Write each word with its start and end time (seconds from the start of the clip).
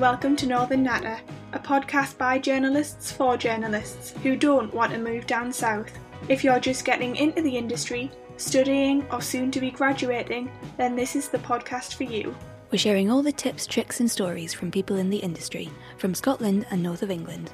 welcome 0.00 0.34
to 0.34 0.46
Northern 0.46 0.82
Natter, 0.82 1.20
a 1.52 1.58
podcast 1.58 2.16
by 2.16 2.38
journalists 2.38 3.12
for 3.12 3.36
journalists 3.36 4.14
who 4.22 4.34
don't 4.34 4.72
want 4.72 4.92
to 4.92 4.98
move 4.98 5.26
down 5.26 5.52
south. 5.52 5.92
If 6.26 6.42
you're 6.42 6.58
just 6.58 6.86
getting 6.86 7.16
into 7.16 7.42
the 7.42 7.54
industry, 7.54 8.10
studying, 8.38 9.06
or 9.12 9.20
soon 9.20 9.50
to 9.50 9.60
be 9.60 9.70
graduating, 9.70 10.50
then 10.78 10.96
this 10.96 11.16
is 11.16 11.28
the 11.28 11.36
podcast 11.36 11.96
for 11.96 12.04
you. 12.04 12.34
We're 12.72 12.78
sharing 12.78 13.10
all 13.10 13.20
the 13.20 13.30
tips, 13.30 13.66
tricks, 13.66 14.00
and 14.00 14.10
stories 14.10 14.54
from 14.54 14.70
people 14.70 14.96
in 14.96 15.10
the 15.10 15.18
industry, 15.18 15.68
from 15.98 16.14
Scotland 16.14 16.64
and 16.70 16.82
north 16.82 17.02
of 17.02 17.10
England. 17.10 17.52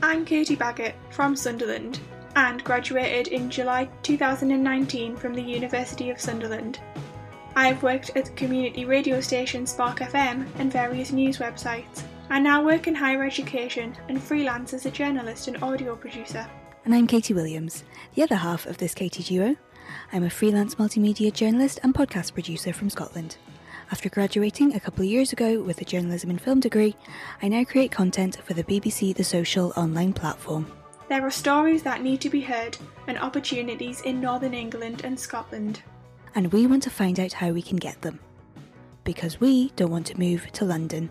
I'm 0.00 0.24
Katie 0.24 0.54
Baggett 0.54 0.94
from 1.10 1.34
Sunderland 1.34 1.98
and 2.36 2.62
graduated 2.62 3.26
in 3.32 3.50
July 3.50 3.88
2019 4.04 5.16
from 5.16 5.34
the 5.34 5.42
University 5.42 6.10
of 6.10 6.20
Sunderland. 6.20 6.78
I've 7.58 7.82
worked 7.82 8.16
at 8.16 8.26
the 8.26 8.30
community 8.30 8.84
radio 8.84 9.20
station 9.20 9.66
Spark 9.66 9.98
FM 9.98 10.46
and 10.60 10.72
various 10.72 11.10
news 11.10 11.38
websites. 11.38 12.04
I 12.30 12.38
now 12.38 12.64
work 12.64 12.86
in 12.86 12.94
higher 12.94 13.24
education 13.24 13.96
and 14.08 14.22
freelance 14.22 14.74
as 14.74 14.86
a 14.86 14.92
journalist 14.92 15.48
and 15.48 15.60
audio 15.60 15.96
producer. 15.96 16.48
And 16.84 16.94
I'm 16.94 17.08
Katie 17.08 17.34
Williams, 17.34 17.82
the 18.14 18.22
other 18.22 18.36
half 18.36 18.64
of 18.66 18.78
this 18.78 18.94
Katie 18.94 19.24
duo. 19.24 19.56
I'm 20.12 20.22
a 20.22 20.30
freelance 20.30 20.76
multimedia 20.76 21.32
journalist 21.32 21.80
and 21.82 21.92
podcast 21.92 22.32
producer 22.32 22.72
from 22.72 22.90
Scotland. 22.90 23.38
After 23.90 24.08
graduating 24.08 24.76
a 24.76 24.80
couple 24.80 25.02
of 25.02 25.10
years 25.10 25.32
ago 25.32 25.60
with 25.60 25.80
a 25.80 25.84
journalism 25.84 26.30
and 26.30 26.40
film 26.40 26.60
degree, 26.60 26.94
I 27.42 27.48
now 27.48 27.64
create 27.64 27.90
content 27.90 28.38
for 28.44 28.54
the 28.54 28.62
BBC 28.62 29.16
The 29.16 29.24
Social 29.24 29.72
online 29.76 30.12
platform. 30.12 30.70
There 31.08 31.26
are 31.26 31.30
stories 31.32 31.82
that 31.82 32.04
need 32.04 32.20
to 32.20 32.30
be 32.30 32.42
heard 32.42 32.78
and 33.08 33.18
opportunities 33.18 34.00
in 34.02 34.20
Northern 34.20 34.54
England 34.54 35.00
and 35.02 35.18
Scotland. 35.18 35.82
And 36.38 36.52
we 36.52 36.68
want 36.68 36.84
to 36.84 36.90
find 36.90 37.18
out 37.18 37.32
how 37.32 37.50
we 37.50 37.60
can 37.60 37.78
get 37.78 38.00
them. 38.02 38.20
Because 39.02 39.40
we 39.40 39.70
don't 39.70 39.90
want 39.90 40.06
to 40.06 40.16
move 40.20 40.46
to 40.52 40.64
London. 40.64 41.10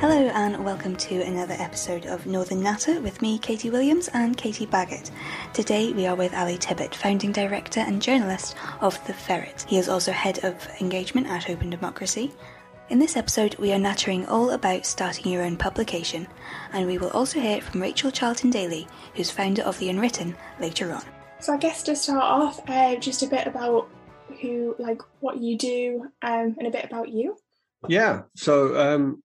Hello 0.00 0.28
and 0.34 0.62
welcome 0.62 0.94
to 0.96 1.22
another 1.22 1.54
episode 1.58 2.04
of 2.04 2.26
Northern 2.26 2.62
Natter 2.62 3.00
with 3.00 3.22
me, 3.22 3.38
Katie 3.38 3.70
Williams 3.70 4.08
and 4.08 4.36
Katie 4.36 4.66
Baggett. 4.66 5.10
Today 5.54 5.94
we 5.94 6.06
are 6.06 6.14
with 6.14 6.34
Ally 6.34 6.56
Tibbitt, 6.56 6.94
founding 6.94 7.32
director 7.32 7.80
and 7.80 8.02
journalist 8.02 8.54
of 8.82 9.02
The 9.06 9.14
Ferret. 9.14 9.64
He 9.66 9.78
is 9.78 9.88
also 9.88 10.12
head 10.12 10.44
of 10.44 10.68
engagement 10.82 11.26
at 11.28 11.48
Open 11.48 11.70
Democracy. 11.70 12.34
In 12.90 12.98
this 12.98 13.16
episode, 13.16 13.56
we 13.56 13.72
are 13.72 13.78
nattering 13.78 14.26
all 14.26 14.50
about 14.50 14.84
starting 14.84 15.32
your 15.32 15.42
own 15.42 15.56
publication, 15.56 16.28
and 16.74 16.86
we 16.86 16.98
will 16.98 17.08
also 17.12 17.40
hear 17.40 17.62
from 17.62 17.80
Rachel 17.80 18.10
Charlton-Dailey, 18.10 18.86
who's 19.14 19.30
founder 19.30 19.62
of 19.62 19.78
The 19.78 19.88
Unwritten, 19.88 20.36
later 20.60 20.92
on. 20.92 21.02
So 21.40 21.54
I 21.54 21.56
guess 21.56 21.82
to 21.84 21.96
start 21.96 22.22
off, 22.22 22.60
uh, 22.68 22.96
just 22.96 23.22
a 23.22 23.26
bit 23.26 23.46
about 23.46 23.88
who, 24.38 24.76
like, 24.78 25.00
what 25.20 25.38
you 25.38 25.56
do, 25.56 26.10
um, 26.20 26.56
and 26.58 26.66
a 26.66 26.70
bit 26.70 26.84
about 26.84 27.08
you. 27.08 27.38
Yeah. 27.88 28.24
So 28.36 28.78
um, 28.78 29.22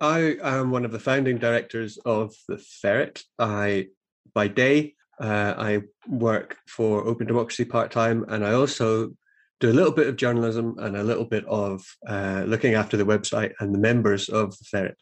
I 0.00 0.36
am 0.42 0.72
one 0.72 0.84
of 0.84 0.90
the 0.90 0.98
founding 0.98 1.38
directors 1.38 1.98
of 1.98 2.34
the 2.48 2.58
Ferret. 2.58 3.22
I, 3.38 3.90
by 4.34 4.48
day, 4.48 4.96
uh, 5.20 5.54
I 5.56 5.82
work 6.08 6.56
for 6.66 7.06
Open 7.06 7.28
Democracy 7.28 7.64
part 7.64 7.92
time, 7.92 8.24
and 8.26 8.44
I 8.44 8.54
also 8.54 9.14
do 9.60 9.70
a 9.70 9.72
little 9.72 9.92
bit 9.92 10.06
of 10.06 10.16
journalism 10.16 10.76
and 10.78 10.96
a 10.96 11.02
little 11.02 11.24
bit 11.24 11.44
of 11.46 11.84
uh, 12.06 12.44
looking 12.46 12.74
after 12.74 12.96
the 12.96 13.04
website 13.04 13.52
and 13.60 13.74
the 13.74 13.78
members 13.78 14.28
of 14.28 14.56
the 14.58 14.64
Ferret. 14.64 14.96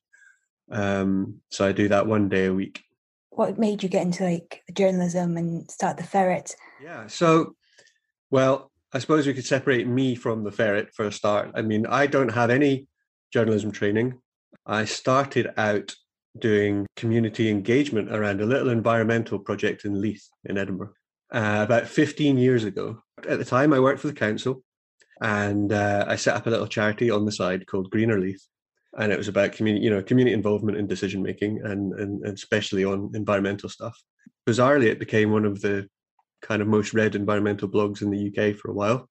Um, 0.70 1.40
so 1.50 1.66
I 1.66 1.72
do 1.72 1.88
that 1.88 2.06
one 2.06 2.28
day 2.28 2.46
a 2.46 2.54
week. 2.54 2.82
What 3.30 3.58
made 3.58 3.82
you 3.82 3.88
get 3.88 4.02
into 4.02 4.24
like 4.24 4.62
journalism 4.72 5.36
and 5.36 5.70
start 5.70 5.98
the 5.98 6.02
Ferret? 6.02 6.56
Yeah. 6.82 7.06
So, 7.06 7.54
well, 8.30 8.70
I 8.92 8.98
suppose 8.98 9.26
we 9.26 9.34
could 9.34 9.44
separate 9.44 9.86
me 9.86 10.14
from 10.14 10.42
the 10.42 10.50
Ferret 10.50 10.94
for 10.94 11.04
a 11.06 11.12
start. 11.12 11.50
I 11.54 11.62
mean, 11.62 11.86
I 11.86 12.06
don't 12.06 12.30
have 12.30 12.48
any 12.48 12.88
journalism 13.32 13.72
training. 13.72 14.18
I 14.64 14.86
started 14.86 15.48
out 15.58 15.94
doing 16.38 16.86
community 16.96 17.50
engagement 17.50 18.14
around 18.14 18.40
a 18.40 18.46
little 18.46 18.70
environmental 18.70 19.38
project 19.38 19.84
in 19.84 20.00
Leith 20.00 20.28
in 20.44 20.56
Edinburgh 20.56 20.92
uh, 21.32 21.60
about 21.64 21.88
15 21.88 22.38
years 22.38 22.64
ago. 22.64 23.02
At 23.28 23.38
the 23.38 23.44
time, 23.44 23.72
I 23.72 23.80
worked 23.80 24.00
for 24.00 24.06
the 24.08 24.12
council 24.12 24.62
and 25.20 25.72
uh, 25.72 26.04
I 26.06 26.16
set 26.16 26.36
up 26.36 26.46
a 26.46 26.50
little 26.50 26.66
charity 26.66 27.10
on 27.10 27.24
the 27.24 27.32
side 27.32 27.66
called 27.66 27.90
Greener 27.90 28.18
Leith. 28.18 28.46
And 28.98 29.12
it 29.12 29.18
was 29.18 29.28
about 29.28 29.52
community, 29.52 29.84
you 29.84 29.90
know, 29.90 30.02
community 30.02 30.34
involvement 30.34 30.78
in 30.78 30.86
decision 30.86 31.22
making 31.22 31.60
and, 31.62 31.92
and, 31.94 32.22
and 32.24 32.34
especially 32.34 32.84
on 32.84 33.10
environmental 33.14 33.68
stuff. 33.68 33.98
Bizarrely, 34.48 34.86
it 34.86 34.98
became 34.98 35.32
one 35.32 35.44
of 35.44 35.60
the 35.60 35.88
kind 36.40 36.62
of 36.62 36.68
most 36.68 36.94
read 36.94 37.14
environmental 37.14 37.68
blogs 37.68 38.00
in 38.00 38.10
the 38.10 38.28
UK 38.28 38.56
for 38.56 38.70
a 38.70 38.74
while. 38.74 39.08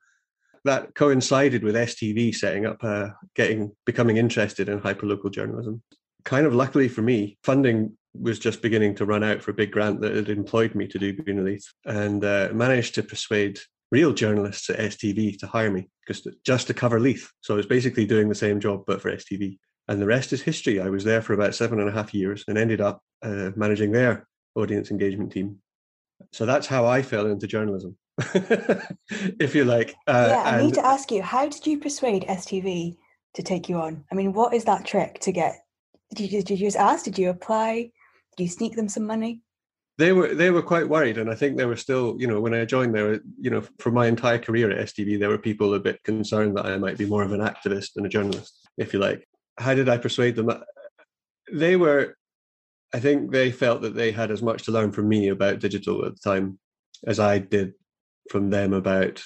That 0.64 0.96
coincided 0.96 1.64
with 1.64 1.76
STV 1.76 2.34
setting 2.34 2.66
up, 2.66 2.84
uh, 2.84 3.10
getting 3.36 3.76
becoming 3.86 4.18
interested 4.18 4.70
in 4.70 4.80
hyperlocal 4.80 5.32
journalism. 5.32 5.84
Kind 6.24 6.48
of 6.48 6.56
luckily 6.56 6.88
for 6.88 7.04
me, 7.04 7.38
funding 7.44 7.96
was 8.22 8.40
just 8.40 8.62
beginning 8.62 8.96
to 8.96 9.06
run 9.06 9.24
out 9.24 9.42
for 9.42 9.52
a 9.52 9.56
big 9.56 9.72
grant 9.72 10.02
that 10.02 10.16
had 10.16 10.30
employed 10.30 10.76
me 10.76 10.88
to 10.88 11.00
do 11.00 11.16
Leith, 11.28 11.68
and 11.86 12.24
uh, 12.24 12.50
managed 12.54 12.96
to 12.96 13.04
persuade 13.04 13.60
real 13.92 14.14
journalists 14.14 14.70
at 14.70 14.80
STV 14.80 15.38
to 15.40 15.48
hire 15.48 15.72
me 15.72 15.90
just 16.08 16.28
just 16.46 16.68
to 16.68 16.74
cover 16.74 17.00
Leith. 17.00 17.32
So 17.42 17.54
I 17.54 17.58
was 17.58 17.66
basically 17.66 18.06
doing 18.06 18.30
the 18.30 18.36
same 18.36 18.60
job 18.60 18.84
but 18.88 19.02
for 19.02 19.12
STV. 19.12 19.58
And 19.88 20.02
the 20.02 20.08
rest 20.08 20.34
is 20.34 20.42
history. 20.42 20.82
I 20.82 20.90
was 20.90 21.04
there 21.04 21.22
for 21.22 21.34
about 21.34 21.54
seven 21.54 21.80
and 21.80 21.88
a 21.88 21.92
half 21.92 22.14
years 22.14 22.44
and 22.48 22.58
ended 22.58 22.82
up 22.82 23.02
uh, 23.22 23.52
managing 23.56 23.92
their 23.92 24.28
audience 24.56 24.90
engagement 24.90 25.32
team. 25.32 25.60
So 26.32 26.46
that's 26.46 26.68
how 26.68 26.86
I 26.86 27.02
fell 27.02 27.28
into 27.28 27.46
journalism, 27.46 27.98
if 29.40 29.54
you 29.54 29.66
like. 29.66 29.94
Uh, 30.08 30.28
yeah, 30.30 30.42
I 30.44 30.56
and, 30.58 30.66
need 30.66 30.74
to 30.76 30.86
ask 30.86 31.12
you, 31.12 31.22
how 31.22 31.48
did 31.48 31.68
you 31.68 31.80
persuade 31.80 32.24
STV 32.24 32.96
to 33.36 33.44
take 33.44 33.70
you 33.70 33.78
on? 33.78 34.06
I 34.12 34.16
mean, 34.16 34.34
what 34.34 34.54
is 34.54 34.64
that 34.64 34.86
trick 34.86 35.20
to 35.20 35.32
get? 35.32 35.56
Did 36.16 36.32
you, 36.32 36.42
did 36.42 36.60
you 36.60 36.68
just 36.68 36.78
ask? 36.78 37.06
Did 37.06 37.20
you 37.20 37.30
apply? 37.30 37.92
Did 38.38 38.44
you 38.44 38.50
sneak 38.50 38.76
them 38.76 38.90
some 38.90 39.06
money? 39.06 39.42
They 39.98 40.12
were 40.12 40.36
they 40.36 40.52
were 40.52 40.62
quite 40.62 40.90
worried, 40.90 41.18
and 41.18 41.30
I 41.30 41.36
think 41.36 41.56
they 41.56 41.66
were 41.66 41.78
still, 41.78 42.18
you 42.20 42.28
know, 42.28 42.42
when 42.42 42.54
I 42.54 42.66
joined 42.66 42.94
there, 42.94 43.22
you 43.40 43.50
know, 43.50 43.64
for 43.80 43.92
my 43.92 44.08
entire 44.08 44.40
career 44.40 44.70
at 44.70 44.88
STV, 44.88 45.18
there 45.18 45.30
were 45.30 45.38
people 45.38 45.74
a 45.74 45.80
bit 45.80 46.04
concerned 46.04 46.58
that 46.58 46.66
I 46.66 46.78
might 46.78 46.98
be 46.98 47.06
more 47.06 47.24
of 47.24 47.32
an 47.32 47.40
activist 47.40 47.94
than 47.94 48.06
a 48.06 48.10
journalist, 48.10 48.68
if 48.78 48.92
you 48.92 49.00
like. 49.00 49.26
How 49.58 49.74
did 49.74 49.88
I 49.88 49.98
persuade 49.98 50.36
them? 50.36 50.52
They 51.50 51.78
were, 51.78 52.18
I 52.94 53.00
think, 53.00 53.32
they 53.32 53.52
felt 53.52 53.84
that 53.84 53.96
they 53.96 54.12
had 54.12 54.32
as 54.32 54.42
much 54.42 54.64
to 54.64 54.72
learn 54.72 54.92
from 54.92 55.08
me 55.08 55.30
about 55.30 55.60
digital 55.60 56.06
at 56.06 56.16
the 56.16 56.20
time 56.20 56.60
as 57.08 57.20
I 57.20 57.40
did 57.40 57.74
from 58.30 58.50
them 58.50 58.74
about 58.74 59.24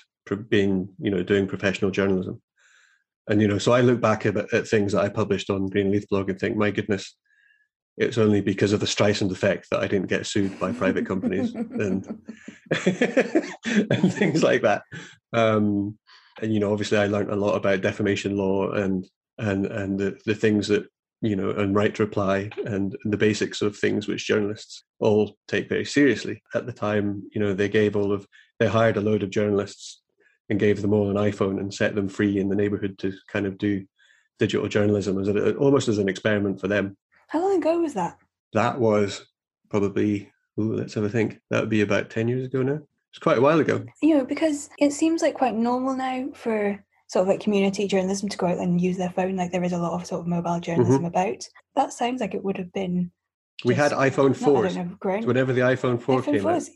being, 0.49 0.89
you 0.99 1.09
know, 1.09 1.23
doing 1.23 1.47
professional 1.47 1.89
journalism. 1.89 2.41
And 3.27 3.41
you 3.41 3.47
know, 3.47 3.57
so 3.57 3.71
I 3.71 3.81
look 3.81 4.01
back 4.01 4.27
at, 4.27 4.37
at 4.53 4.67
things 4.67 4.93
that 4.93 5.03
I 5.03 5.09
published 5.09 5.49
on 5.49 5.67
Green 5.67 5.91
Leith 5.91 6.07
blog 6.09 6.29
and 6.29 6.39
think, 6.39 6.57
my 6.57 6.69
goodness, 6.71 7.15
it's 7.99 8.17
only 8.17 8.39
because 8.39 8.71
of 8.71 8.79
the 8.79 8.85
Streisand 8.85 9.29
effect 9.29 9.69
that 9.69 9.81
I 9.81 9.87
didn't 9.87 10.07
get 10.07 10.25
sued 10.25 10.57
by 10.57 10.71
private 10.71 11.05
companies 11.05 11.53
and 11.53 12.07
and 13.91 14.13
things 14.13 14.41
like 14.41 14.61
that. 14.61 14.83
Um, 15.33 15.97
and 16.41 16.53
you 16.53 16.61
know, 16.61 16.71
obviously, 16.71 16.97
I 16.97 17.07
learned 17.07 17.29
a 17.29 17.35
lot 17.35 17.55
about 17.55 17.81
defamation 17.81 18.37
law 18.37 18.71
and 18.71 19.05
and 19.37 19.65
and 19.65 19.99
the, 19.99 20.17
the 20.25 20.33
things 20.33 20.69
that 20.69 20.87
you 21.21 21.35
know 21.35 21.51
and 21.51 21.75
right 21.75 21.93
to 21.95 22.05
reply 22.05 22.49
and 22.65 22.95
the 23.03 23.17
basics 23.17 23.61
of 23.61 23.75
things 23.75 24.07
which 24.07 24.25
journalists 24.25 24.85
all 24.99 25.35
take 25.49 25.67
very 25.67 25.85
seriously. 25.85 26.41
At 26.55 26.65
the 26.65 26.73
time, 26.73 27.23
you 27.33 27.41
know, 27.41 27.53
they 27.53 27.67
gave 27.67 27.97
all 27.97 28.13
of 28.13 28.25
they 28.59 28.67
hired 28.67 28.95
a 28.95 29.01
load 29.01 29.23
of 29.23 29.29
journalists 29.29 30.01
and 30.49 30.57
gave 30.57 30.81
them 30.81 30.93
all 30.93 31.09
an 31.09 31.17
iPhone 31.17 31.59
and 31.59 31.73
set 31.73 31.95
them 31.95 32.07
free 32.07 32.39
in 32.39 32.47
the 32.47 32.55
neighborhood 32.55 32.97
to 32.99 33.13
kind 33.27 33.45
of 33.45 33.57
do 33.57 33.85
digital 34.39 34.69
journalism 34.69 35.19
as 35.19 35.27
a, 35.27 35.53
almost 35.55 35.89
as 35.89 35.97
an 35.97 36.07
experiment 36.07 36.61
for 36.61 36.69
them 36.69 36.95
how 37.29 37.41
long 37.41 37.57
ago 37.57 37.79
was 37.79 37.93
that? 37.93 38.17
That 38.53 38.79
was 38.79 39.25
probably, 39.69 40.31
ooh, 40.59 40.73
let's 40.73 40.95
have 40.95 41.03
a 41.03 41.09
think. 41.09 41.39
That 41.49 41.61
would 41.61 41.69
be 41.69 41.81
about 41.81 42.09
10 42.09 42.27
years 42.27 42.45
ago 42.45 42.63
now. 42.63 42.79
It's 43.11 43.19
quite 43.19 43.37
a 43.37 43.41
while 43.41 43.59
ago. 43.59 43.85
You 44.01 44.17
know, 44.17 44.25
because 44.25 44.69
it 44.77 44.93
seems 44.93 45.21
like 45.21 45.35
quite 45.35 45.55
normal 45.55 45.95
now 45.95 46.29
for 46.33 46.83
sort 47.07 47.23
of 47.23 47.27
like 47.27 47.39
community 47.39 47.87
journalism 47.87 48.29
to 48.29 48.37
go 48.37 48.47
out 48.47 48.57
and 48.57 48.81
use 48.81 48.97
their 48.97 49.11
phone. 49.11 49.35
Like 49.35 49.51
there 49.51 49.63
is 49.63 49.73
a 49.73 49.77
lot 49.77 49.93
of 49.93 50.05
sort 50.05 50.21
of 50.21 50.27
mobile 50.27 50.59
journalism 50.59 50.97
mm-hmm. 50.97 51.05
about. 51.05 51.47
That 51.75 51.93
sounds 51.93 52.21
like 52.21 52.33
it 52.33 52.43
would 52.43 52.57
have 52.57 52.71
been. 52.73 53.11
we 53.65 53.75
had 53.75 53.91
iPhone 53.91 54.35
4s. 54.35 55.25
whenever 55.25 55.53
the 55.53 55.61
iPhone 55.61 56.01
4 56.01 56.21
iPhone 56.21 56.25
came 56.25 56.43
4s. 56.43 56.69
out. 56.69 56.75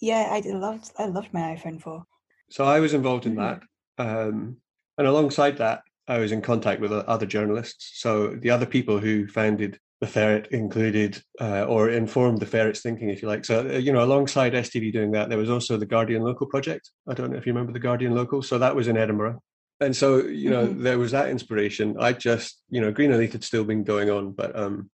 Yeah, 0.00 0.28
I 0.30 0.40
loved 0.46 0.92
I 0.98 1.06
loved 1.06 1.32
my 1.32 1.40
iPhone 1.40 1.80
4. 1.80 2.04
So 2.50 2.64
I 2.64 2.80
was 2.80 2.94
involved 2.94 3.26
in 3.26 3.36
mm-hmm. 3.36 3.60
that. 3.96 4.26
Um, 4.26 4.56
and 4.98 5.06
alongside 5.06 5.58
that, 5.58 5.82
I 6.08 6.18
was 6.18 6.32
in 6.32 6.42
contact 6.42 6.80
with 6.80 6.92
other 6.92 7.26
journalists. 7.26 8.00
So 8.00 8.34
the 8.34 8.50
other 8.50 8.66
people 8.66 8.98
who 8.98 9.28
founded 9.28 9.78
the 10.00 10.06
ferret 10.06 10.48
included 10.50 11.22
uh, 11.40 11.64
or 11.64 11.90
informed 11.90 12.40
the 12.40 12.46
ferret's 12.46 12.80
thinking, 12.80 13.10
if 13.10 13.20
you 13.20 13.28
like. 13.28 13.44
So, 13.44 13.60
uh, 13.60 13.78
you 13.78 13.92
know, 13.92 14.02
alongside 14.02 14.54
STV 14.54 14.92
doing 14.92 15.10
that, 15.12 15.28
there 15.28 15.38
was 15.38 15.50
also 15.50 15.76
the 15.76 15.86
Guardian 15.86 16.22
Local 16.22 16.46
project. 16.46 16.90
I 17.06 17.12
don't 17.14 17.30
know 17.30 17.36
if 17.36 17.46
you 17.46 17.52
remember 17.52 17.72
the 17.72 17.80
Guardian 17.80 18.14
Local. 18.14 18.40
So 18.42 18.58
that 18.58 18.74
was 18.74 18.88
in 18.88 18.96
Edinburgh. 18.96 19.40
And 19.80 19.94
so, 19.94 20.24
you 20.24 20.50
know, 20.50 20.66
mm-hmm. 20.66 20.82
there 20.82 20.98
was 20.98 21.10
that 21.12 21.28
inspiration. 21.28 21.96
I 21.98 22.14
just, 22.14 22.62
you 22.70 22.80
know, 22.80 22.92
Greener 22.92 23.18
Leith 23.18 23.32
had 23.32 23.44
still 23.44 23.64
been 23.64 23.84
going 23.84 24.10
on, 24.10 24.32
but 24.32 24.58
um, 24.58 24.90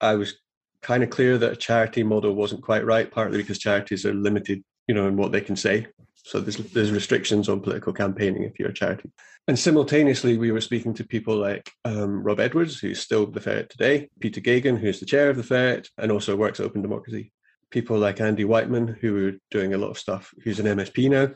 I 0.00 0.14
was 0.14 0.34
kind 0.82 1.02
of 1.02 1.10
clear 1.10 1.38
that 1.38 1.52
a 1.52 1.56
charity 1.56 2.02
model 2.02 2.34
wasn't 2.34 2.62
quite 2.62 2.84
right, 2.84 3.10
partly 3.10 3.38
because 3.38 3.58
charities 3.58 4.04
are 4.04 4.14
limited, 4.14 4.62
you 4.86 4.94
know, 4.94 5.08
in 5.08 5.16
what 5.16 5.32
they 5.32 5.40
can 5.40 5.56
say. 5.56 5.86
So 6.24 6.40
there's 6.40 6.56
there's 6.56 6.90
restrictions 6.90 7.50
on 7.50 7.60
political 7.60 7.92
campaigning 7.92 8.44
if 8.44 8.58
you're 8.58 8.70
a 8.70 8.74
charity. 8.74 9.12
And 9.46 9.58
simultaneously, 9.58 10.38
we 10.38 10.52
were 10.52 10.60
speaking 10.62 10.94
to 10.94 11.04
people 11.04 11.36
like 11.36 11.70
um, 11.84 12.22
Rob 12.22 12.40
Edwards, 12.40 12.78
who's 12.80 12.98
still 12.98 13.26
the 13.26 13.40
Ferret 13.40 13.68
today, 13.68 14.08
Peter 14.20 14.40
Geoghegan, 14.40 14.78
who's 14.78 15.00
the 15.00 15.06
chair 15.06 15.28
of 15.28 15.36
the 15.36 15.42
Ferret 15.42 15.90
and 15.98 16.10
also 16.10 16.34
works 16.34 16.60
at 16.60 16.66
Open 16.66 16.80
Democracy. 16.80 17.30
People 17.70 17.98
like 17.98 18.22
Andy 18.22 18.44
Wightman, 18.44 18.96
who 19.00 19.12
were 19.12 19.32
doing 19.50 19.74
a 19.74 19.78
lot 19.78 19.90
of 19.90 19.98
stuff, 19.98 20.32
who's 20.42 20.58
an 20.60 20.78
MSP 20.78 21.10
now, 21.10 21.28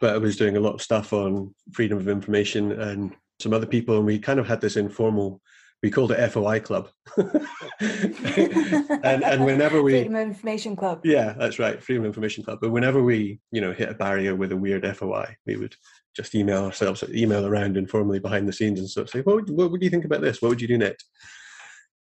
but 0.00 0.20
was 0.20 0.36
doing 0.36 0.56
a 0.56 0.60
lot 0.60 0.74
of 0.74 0.82
stuff 0.82 1.12
on 1.12 1.52
freedom 1.72 1.98
of 1.98 2.08
information 2.08 2.70
and 2.70 3.16
some 3.40 3.52
other 3.52 3.66
people. 3.66 3.96
And 3.96 4.06
we 4.06 4.20
kind 4.20 4.38
of 4.38 4.46
had 4.46 4.60
this 4.60 4.76
informal 4.76 5.40
we 5.82 5.90
called 5.90 6.12
it 6.12 6.30
FOI 6.30 6.60
Club. 6.60 6.88
and 7.18 9.22
and 9.22 9.44
whenever 9.44 9.82
we 9.82 9.92
Freedom 9.92 10.14
of 10.14 10.22
Information 10.22 10.76
Club. 10.76 11.00
Yeah, 11.04 11.34
that's 11.38 11.58
right, 11.58 11.82
Freedom 11.82 12.04
of 12.04 12.08
Information 12.08 12.44
Club. 12.44 12.58
But 12.60 12.70
whenever 12.70 13.02
we, 13.02 13.40
you 13.52 13.60
know, 13.60 13.72
hit 13.72 13.90
a 13.90 13.94
barrier 13.94 14.34
with 14.34 14.52
a 14.52 14.56
weird 14.56 14.86
FOI, 14.96 15.36
we 15.46 15.56
would 15.56 15.74
just 16.14 16.34
email 16.34 16.64
ourselves, 16.64 17.04
email 17.10 17.46
around 17.46 17.76
informally 17.76 18.18
behind 18.18 18.48
the 18.48 18.52
scenes 18.52 18.80
and 18.80 18.88
sort 18.88 19.06
of 19.06 19.10
say, 19.10 19.20
what 19.20 19.36
would, 19.36 19.50
what 19.50 19.70
would 19.70 19.82
you 19.82 19.90
think 19.90 20.04
about 20.04 20.22
this? 20.22 20.40
What 20.40 20.48
would 20.48 20.60
you 20.60 20.68
do 20.68 20.78
next? 20.78 21.08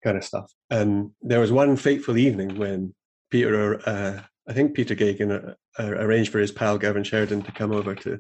Kind 0.04 0.18
of 0.18 0.24
stuff. 0.24 0.52
And 0.70 1.12
there 1.22 1.40
was 1.40 1.52
one 1.52 1.76
fateful 1.76 2.18
evening 2.18 2.58
when 2.58 2.94
Peter, 3.32 3.82
uh, 3.90 4.22
I 4.48 4.54
think 4.54 4.76
Peter 4.76 4.96
Geoghegan 4.96 5.50
uh, 5.50 5.82
uh, 5.82 5.88
arranged 5.88 6.32
for 6.32 6.40
his 6.40 6.52
pal 6.52 6.78
Gavin 6.78 7.04
Sheridan 7.04 7.42
to 7.42 7.52
come 7.52 7.72
over 7.72 7.96
to 7.96 8.20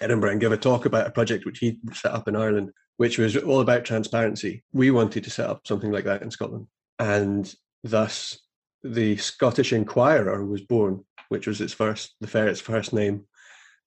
Edinburgh 0.00 0.30
and 0.30 0.40
give 0.40 0.52
a 0.52 0.56
talk 0.56 0.86
about 0.86 1.06
a 1.06 1.10
project 1.10 1.44
which 1.44 1.58
he 1.58 1.78
set 1.92 2.12
up 2.12 2.28
in 2.28 2.36
Ireland 2.36 2.70
which 2.96 3.18
was 3.18 3.36
all 3.36 3.60
about 3.60 3.84
transparency. 3.84 4.62
We 4.72 4.90
wanted 4.90 5.24
to 5.24 5.30
set 5.30 5.48
up 5.48 5.66
something 5.66 5.90
like 5.90 6.04
that 6.04 6.22
in 6.22 6.30
Scotland. 6.30 6.66
And 6.98 7.52
thus, 7.82 8.38
the 8.82 9.16
Scottish 9.16 9.72
Inquirer 9.72 10.44
was 10.44 10.60
born, 10.60 11.04
which 11.28 11.46
was 11.46 11.60
its 11.60 11.72
first, 11.72 12.14
the 12.20 12.26
ferret's 12.26 12.60
first 12.60 12.92
name. 12.92 13.26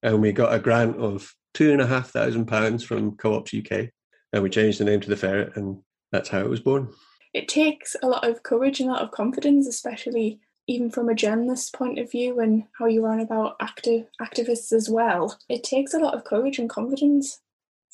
And 0.03 0.21
we 0.21 0.31
got 0.31 0.53
a 0.53 0.59
grant 0.59 0.97
of 0.97 1.33
two 1.53 1.71
and 1.71 1.81
a 1.81 1.87
half 1.87 2.09
thousand 2.09 2.45
pounds 2.45 2.83
from 2.83 3.15
Co 3.15 3.35
ops 3.35 3.53
UK. 3.53 3.89
And 4.33 4.43
we 4.43 4.49
changed 4.49 4.79
the 4.79 4.85
name 4.85 4.99
to 5.01 5.09
the 5.09 5.15
ferret, 5.15 5.55
and 5.55 5.79
that's 6.11 6.29
how 6.29 6.39
it 6.39 6.49
was 6.49 6.59
born. 6.59 6.89
It 7.33 7.47
takes 7.47 7.95
a 8.01 8.07
lot 8.07 8.27
of 8.27 8.43
courage 8.43 8.79
and 8.79 8.89
a 8.89 8.93
lot 8.93 9.01
of 9.01 9.11
confidence, 9.11 9.67
especially 9.67 10.39
even 10.67 10.89
from 10.89 11.09
a 11.09 11.15
journalist's 11.15 11.69
point 11.69 11.99
of 11.99 12.11
view 12.11 12.39
and 12.39 12.63
how 12.79 12.85
you 12.85 13.05
run 13.05 13.19
about 13.19 13.55
active 13.59 14.07
activists 14.21 14.73
as 14.73 14.89
well. 14.89 15.37
It 15.47 15.63
takes 15.63 15.93
a 15.93 15.99
lot 15.99 16.15
of 16.15 16.23
courage 16.23 16.57
and 16.59 16.69
confidence 16.69 17.39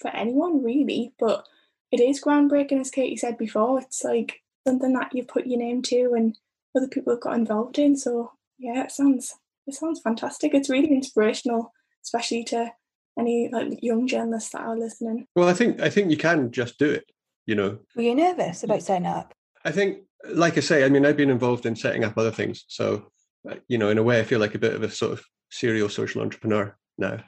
for 0.01 0.09
anyone 0.09 0.63
really, 0.63 1.13
but 1.19 1.45
it 1.91 1.99
is 1.99 2.21
groundbreaking, 2.21 2.79
as 2.79 2.91
Katie 2.91 3.17
said 3.17 3.37
before. 3.37 3.79
It's 3.79 4.03
like 4.03 4.41
something 4.65 4.93
that 4.93 5.13
you've 5.13 5.27
put 5.27 5.47
your 5.47 5.59
name 5.59 5.81
to 5.83 6.13
and 6.15 6.37
other 6.75 6.87
people 6.87 7.13
have 7.13 7.21
got 7.21 7.35
involved 7.35 7.79
in. 7.79 7.95
So 7.97 8.31
yeah, 8.57 8.83
it 8.83 8.91
sounds 8.91 9.35
it 9.67 9.75
sounds 9.75 10.01
fantastic. 10.01 10.53
It's 10.53 10.69
really 10.69 10.89
inspirational, 10.89 11.73
especially 12.03 12.43
to 12.45 12.71
any 13.19 13.49
like 13.51 13.83
young 13.83 14.07
journalists 14.07 14.51
that 14.51 14.61
are 14.61 14.77
listening. 14.77 15.27
Well, 15.35 15.49
I 15.49 15.53
think 15.53 15.81
I 15.81 15.89
think 15.89 16.11
you 16.11 16.17
can 16.17 16.51
just 16.51 16.77
do 16.77 16.89
it. 16.89 17.05
You 17.45 17.55
know. 17.55 17.79
Were 17.95 18.03
you 18.03 18.15
nervous 18.15 18.63
about 18.63 18.83
setting 18.83 19.07
up? 19.07 19.33
I 19.65 19.71
think, 19.71 19.99
like 20.33 20.57
I 20.57 20.61
say, 20.61 20.85
I 20.85 20.89
mean, 20.89 21.05
I've 21.05 21.17
been 21.17 21.29
involved 21.29 21.65
in 21.65 21.75
setting 21.75 22.03
up 22.03 22.17
other 22.17 22.31
things, 22.31 22.65
so 22.67 23.11
uh, 23.49 23.55
you 23.67 23.77
know, 23.77 23.89
in 23.89 23.97
a 23.97 24.03
way, 24.03 24.19
I 24.19 24.23
feel 24.23 24.39
like 24.39 24.55
a 24.55 24.59
bit 24.59 24.75
of 24.75 24.83
a 24.83 24.89
sort 24.89 25.13
of 25.13 25.23
serial 25.49 25.89
social 25.89 26.21
entrepreneur 26.21 26.75
now. 26.97 27.23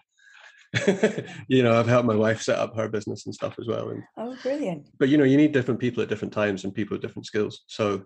you 1.48 1.64
know, 1.64 1.80
I've 1.80 1.88
helped 1.88 2.08
my 2.08 2.16
wife 2.16 2.42
set 2.42 2.58
up 2.58 2.75
her 2.75 2.90
business 2.90 3.25
and 3.25 3.36
stuff 3.36 3.56
as 3.60 3.68
well. 3.68 3.90
And, 3.90 4.04
oh, 4.18 4.36
brilliant! 4.42 4.88
But 4.98 5.10
you 5.10 5.18
know, 5.18 5.24
you 5.24 5.38
need 5.38 5.52
different 5.52 5.80
people 5.80 6.02
at 6.02 6.10
different 6.10 6.34
times 6.34 6.64
and 6.64 6.74
people 6.74 6.96
with 6.96 7.02
different 7.02 7.25
skills. 7.25 7.62
So, 7.68 8.04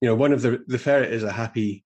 you 0.00 0.08
know, 0.08 0.14
one 0.14 0.32
of 0.32 0.42
the 0.42 0.62
the 0.66 0.78
ferret 0.78 1.12
is 1.12 1.22
a 1.22 1.32
happy. 1.32 1.84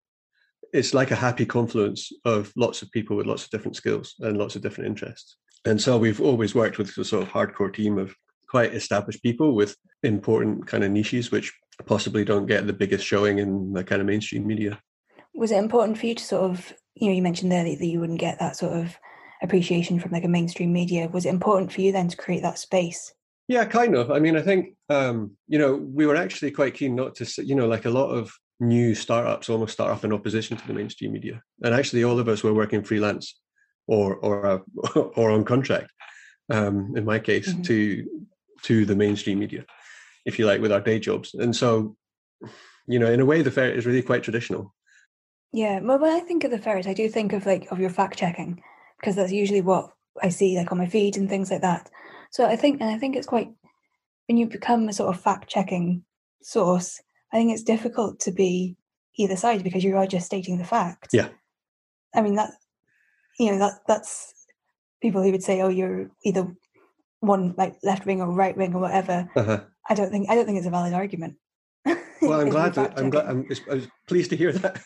It's 0.72 0.94
like 0.94 1.10
a 1.10 1.16
happy 1.16 1.46
confluence 1.46 2.12
of 2.24 2.52
lots 2.56 2.82
of 2.82 2.92
people 2.92 3.16
with 3.16 3.26
lots 3.26 3.42
of 3.42 3.50
different 3.50 3.74
skills 3.74 4.14
and 4.20 4.38
lots 4.38 4.54
of 4.54 4.62
different 4.62 4.86
interests. 4.88 5.36
And 5.64 5.80
so 5.80 5.98
we've 5.98 6.20
always 6.20 6.54
worked 6.54 6.78
with 6.78 6.96
a 6.96 7.04
sort 7.04 7.24
of 7.24 7.28
hardcore 7.28 7.74
team 7.74 7.98
of 7.98 8.14
quite 8.48 8.74
established 8.74 9.22
people 9.22 9.54
with 9.54 9.76
important 10.04 10.66
kind 10.66 10.84
of 10.84 10.92
niches, 10.92 11.30
which 11.30 11.52
possibly 11.86 12.24
don't 12.24 12.46
get 12.46 12.66
the 12.66 12.72
biggest 12.72 13.04
showing 13.04 13.38
in 13.38 13.72
the 13.72 13.84
kind 13.84 14.00
of 14.00 14.06
mainstream 14.06 14.46
media. 14.46 14.80
Was 15.34 15.50
it 15.50 15.58
important 15.58 15.98
for 15.98 16.06
you 16.06 16.14
to 16.14 16.24
sort 16.24 16.50
of, 16.50 16.72
you 16.94 17.08
know, 17.08 17.14
you 17.14 17.22
mentioned 17.22 17.52
there 17.52 17.64
that 17.64 17.86
you 17.86 18.00
wouldn't 18.00 18.20
get 18.20 18.38
that 18.38 18.56
sort 18.56 18.72
of 18.72 18.96
appreciation 19.42 19.98
from 19.98 20.12
like 20.12 20.24
a 20.24 20.28
mainstream 20.28 20.72
media 20.72 21.08
was 21.08 21.26
it 21.26 21.30
important 21.30 21.72
for 21.72 21.80
you 21.80 21.92
then 21.92 22.08
to 22.08 22.16
create 22.16 22.42
that 22.42 22.58
space? 22.58 23.12
Yeah 23.48 23.64
kind 23.64 23.94
of. 23.96 24.10
I 24.10 24.18
mean 24.18 24.36
i 24.36 24.42
think 24.42 24.76
um 24.88 25.32
you 25.48 25.58
know 25.58 25.76
we 25.76 26.06
were 26.06 26.16
actually 26.16 26.50
quite 26.50 26.74
keen 26.74 26.94
not 26.94 27.14
to 27.16 27.44
you 27.44 27.54
know 27.54 27.66
like 27.66 27.84
a 27.84 27.90
lot 27.90 28.10
of 28.10 28.32
new 28.60 28.94
startups 28.94 29.48
almost 29.48 29.72
start 29.72 29.90
off 29.90 30.04
in 30.04 30.12
opposition 30.12 30.56
to 30.56 30.66
the 30.66 30.74
mainstream 30.74 31.12
media. 31.12 31.42
And 31.62 31.74
actually 31.74 32.04
all 32.04 32.18
of 32.18 32.28
us 32.28 32.42
were 32.42 32.54
working 32.54 32.82
freelance 32.84 33.38
or 33.86 34.16
or 34.16 34.46
uh, 34.46 34.58
or 34.94 35.30
on 35.30 35.44
contract 35.44 35.90
um 36.50 36.94
in 36.96 37.04
my 37.04 37.18
case 37.18 37.48
mm-hmm. 37.48 37.62
to 37.62 38.24
to 38.62 38.84
the 38.84 38.96
mainstream 38.96 39.38
media 39.38 39.64
if 40.26 40.38
you 40.38 40.46
like 40.46 40.60
with 40.60 40.72
our 40.72 40.80
day 40.80 40.98
jobs. 40.98 41.34
And 41.34 41.54
so 41.54 41.96
you 42.86 42.98
know 42.98 43.10
in 43.10 43.20
a 43.20 43.24
way 43.24 43.42
the 43.42 43.50
Ferret 43.50 43.76
is 43.76 43.86
really 43.86 44.02
quite 44.02 44.22
traditional. 44.22 44.74
Yeah 45.52 45.80
well 45.80 45.98
when 45.98 46.12
i 46.12 46.20
think 46.20 46.44
of 46.44 46.50
the 46.52 46.58
ferret 46.58 46.86
i 46.86 46.94
do 46.94 47.08
think 47.08 47.32
of 47.32 47.44
like 47.44 47.66
of 47.72 47.80
your 47.80 47.90
fact 47.90 48.18
checking 48.18 48.62
because 49.00 49.16
that's 49.16 49.32
usually 49.32 49.62
what 49.62 49.90
I 50.22 50.28
see 50.28 50.56
like 50.56 50.70
on 50.70 50.78
my 50.78 50.86
feed 50.86 51.16
and 51.16 51.28
things 51.28 51.50
like 51.50 51.62
that. 51.62 51.90
So 52.30 52.46
I 52.46 52.56
think, 52.56 52.80
and 52.80 52.90
I 52.90 52.98
think 52.98 53.16
it's 53.16 53.26
quite 53.26 53.50
when 54.28 54.36
you 54.36 54.46
become 54.46 54.88
a 54.88 54.92
sort 54.92 55.14
of 55.14 55.20
fact 55.20 55.48
checking 55.48 56.04
source. 56.42 57.00
I 57.32 57.36
think 57.36 57.52
it's 57.52 57.62
difficult 57.62 58.20
to 58.20 58.32
be 58.32 58.76
either 59.16 59.36
side 59.36 59.64
because 59.64 59.84
you 59.84 59.96
are 59.96 60.06
just 60.06 60.26
stating 60.26 60.58
the 60.58 60.64
fact. 60.64 61.08
Yeah. 61.12 61.28
I 62.14 62.22
mean 62.22 62.34
that, 62.36 62.50
you 63.38 63.52
know 63.52 63.58
that 63.58 63.80
that's 63.86 64.34
people 65.00 65.22
who 65.22 65.32
would 65.32 65.42
say, 65.42 65.62
oh, 65.62 65.68
you're 65.68 66.10
either 66.24 66.46
one 67.20 67.54
like 67.56 67.76
left 67.82 68.06
wing 68.06 68.20
or 68.20 68.30
right 68.30 68.56
wing 68.56 68.74
or 68.74 68.80
whatever. 68.80 69.28
Uh-huh. 69.34 69.60
I 69.88 69.94
don't 69.94 70.10
think 70.10 70.28
I 70.28 70.34
don't 70.34 70.46
think 70.46 70.58
it's 70.58 70.66
a 70.66 70.70
valid 70.70 70.92
argument. 70.92 71.36
Well, 72.22 72.40
I'm 72.40 72.48
glad. 72.48 72.74
To, 72.74 72.92
I'm 72.96 73.10
glad. 73.10 73.26
I'm, 73.26 73.46
I 73.70 73.74
was 73.74 73.88
pleased 74.06 74.30
to 74.30 74.36
hear 74.36 74.52
that. 74.52 74.82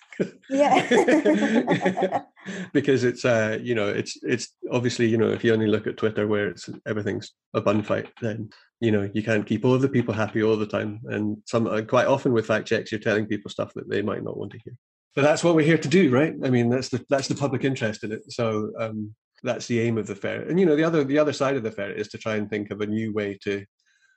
yeah. 0.50 2.22
because 2.72 3.04
it's 3.04 3.24
uh, 3.24 3.58
you 3.62 3.74
know, 3.74 3.88
it's 3.88 4.18
it's 4.22 4.48
obviously 4.70 5.06
you 5.06 5.16
know, 5.16 5.30
if 5.30 5.42
you 5.42 5.52
only 5.52 5.66
look 5.66 5.86
at 5.86 5.96
Twitter 5.96 6.26
where 6.26 6.48
it's 6.48 6.68
everything's 6.86 7.32
a 7.54 7.60
bun 7.60 7.82
fight, 7.82 8.08
then 8.20 8.50
you 8.80 8.90
know 8.90 9.10
you 9.14 9.22
can't 9.22 9.46
keep 9.46 9.64
all 9.64 9.74
of 9.74 9.82
the 9.82 9.88
people 9.88 10.14
happy 10.14 10.42
all 10.42 10.56
the 10.56 10.66
time, 10.66 11.00
and 11.06 11.38
some 11.46 11.66
uh, 11.66 11.82
quite 11.82 12.06
often 12.06 12.32
with 12.32 12.46
fact 12.46 12.68
checks, 12.68 12.92
you're 12.92 13.00
telling 13.00 13.26
people 13.26 13.50
stuff 13.50 13.72
that 13.74 13.88
they 13.88 14.02
might 14.02 14.22
not 14.22 14.36
want 14.36 14.52
to 14.52 14.60
hear. 14.64 14.74
But 15.14 15.22
that's 15.22 15.44
what 15.44 15.54
we're 15.54 15.66
here 15.66 15.78
to 15.78 15.88
do, 15.88 16.10
right? 16.10 16.34
I 16.44 16.50
mean, 16.50 16.68
that's 16.68 16.88
the 16.88 17.04
that's 17.08 17.28
the 17.28 17.34
public 17.34 17.64
interest 17.64 18.04
in 18.04 18.12
it. 18.12 18.32
So 18.32 18.72
um, 18.78 19.14
that's 19.42 19.66
the 19.66 19.80
aim 19.80 19.98
of 19.98 20.06
the 20.06 20.16
Ferret. 20.16 20.48
And 20.48 20.58
you 20.58 20.66
know, 20.66 20.76
the 20.76 20.84
other 20.84 21.04
the 21.04 21.18
other 21.18 21.32
side 21.32 21.56
of 21.56 21.62
the 21.62 21.70
Ferret 21.72 21.98
is 21.98 22.08
to 22.08 22.18
try 22.18 22.36
and 22.36 22.48
think 22.48 22.70
of 22.70 22.80
a 22.80 22.86
new 22.86 23.12
way 23.12 23.38
to. 23.42 23.64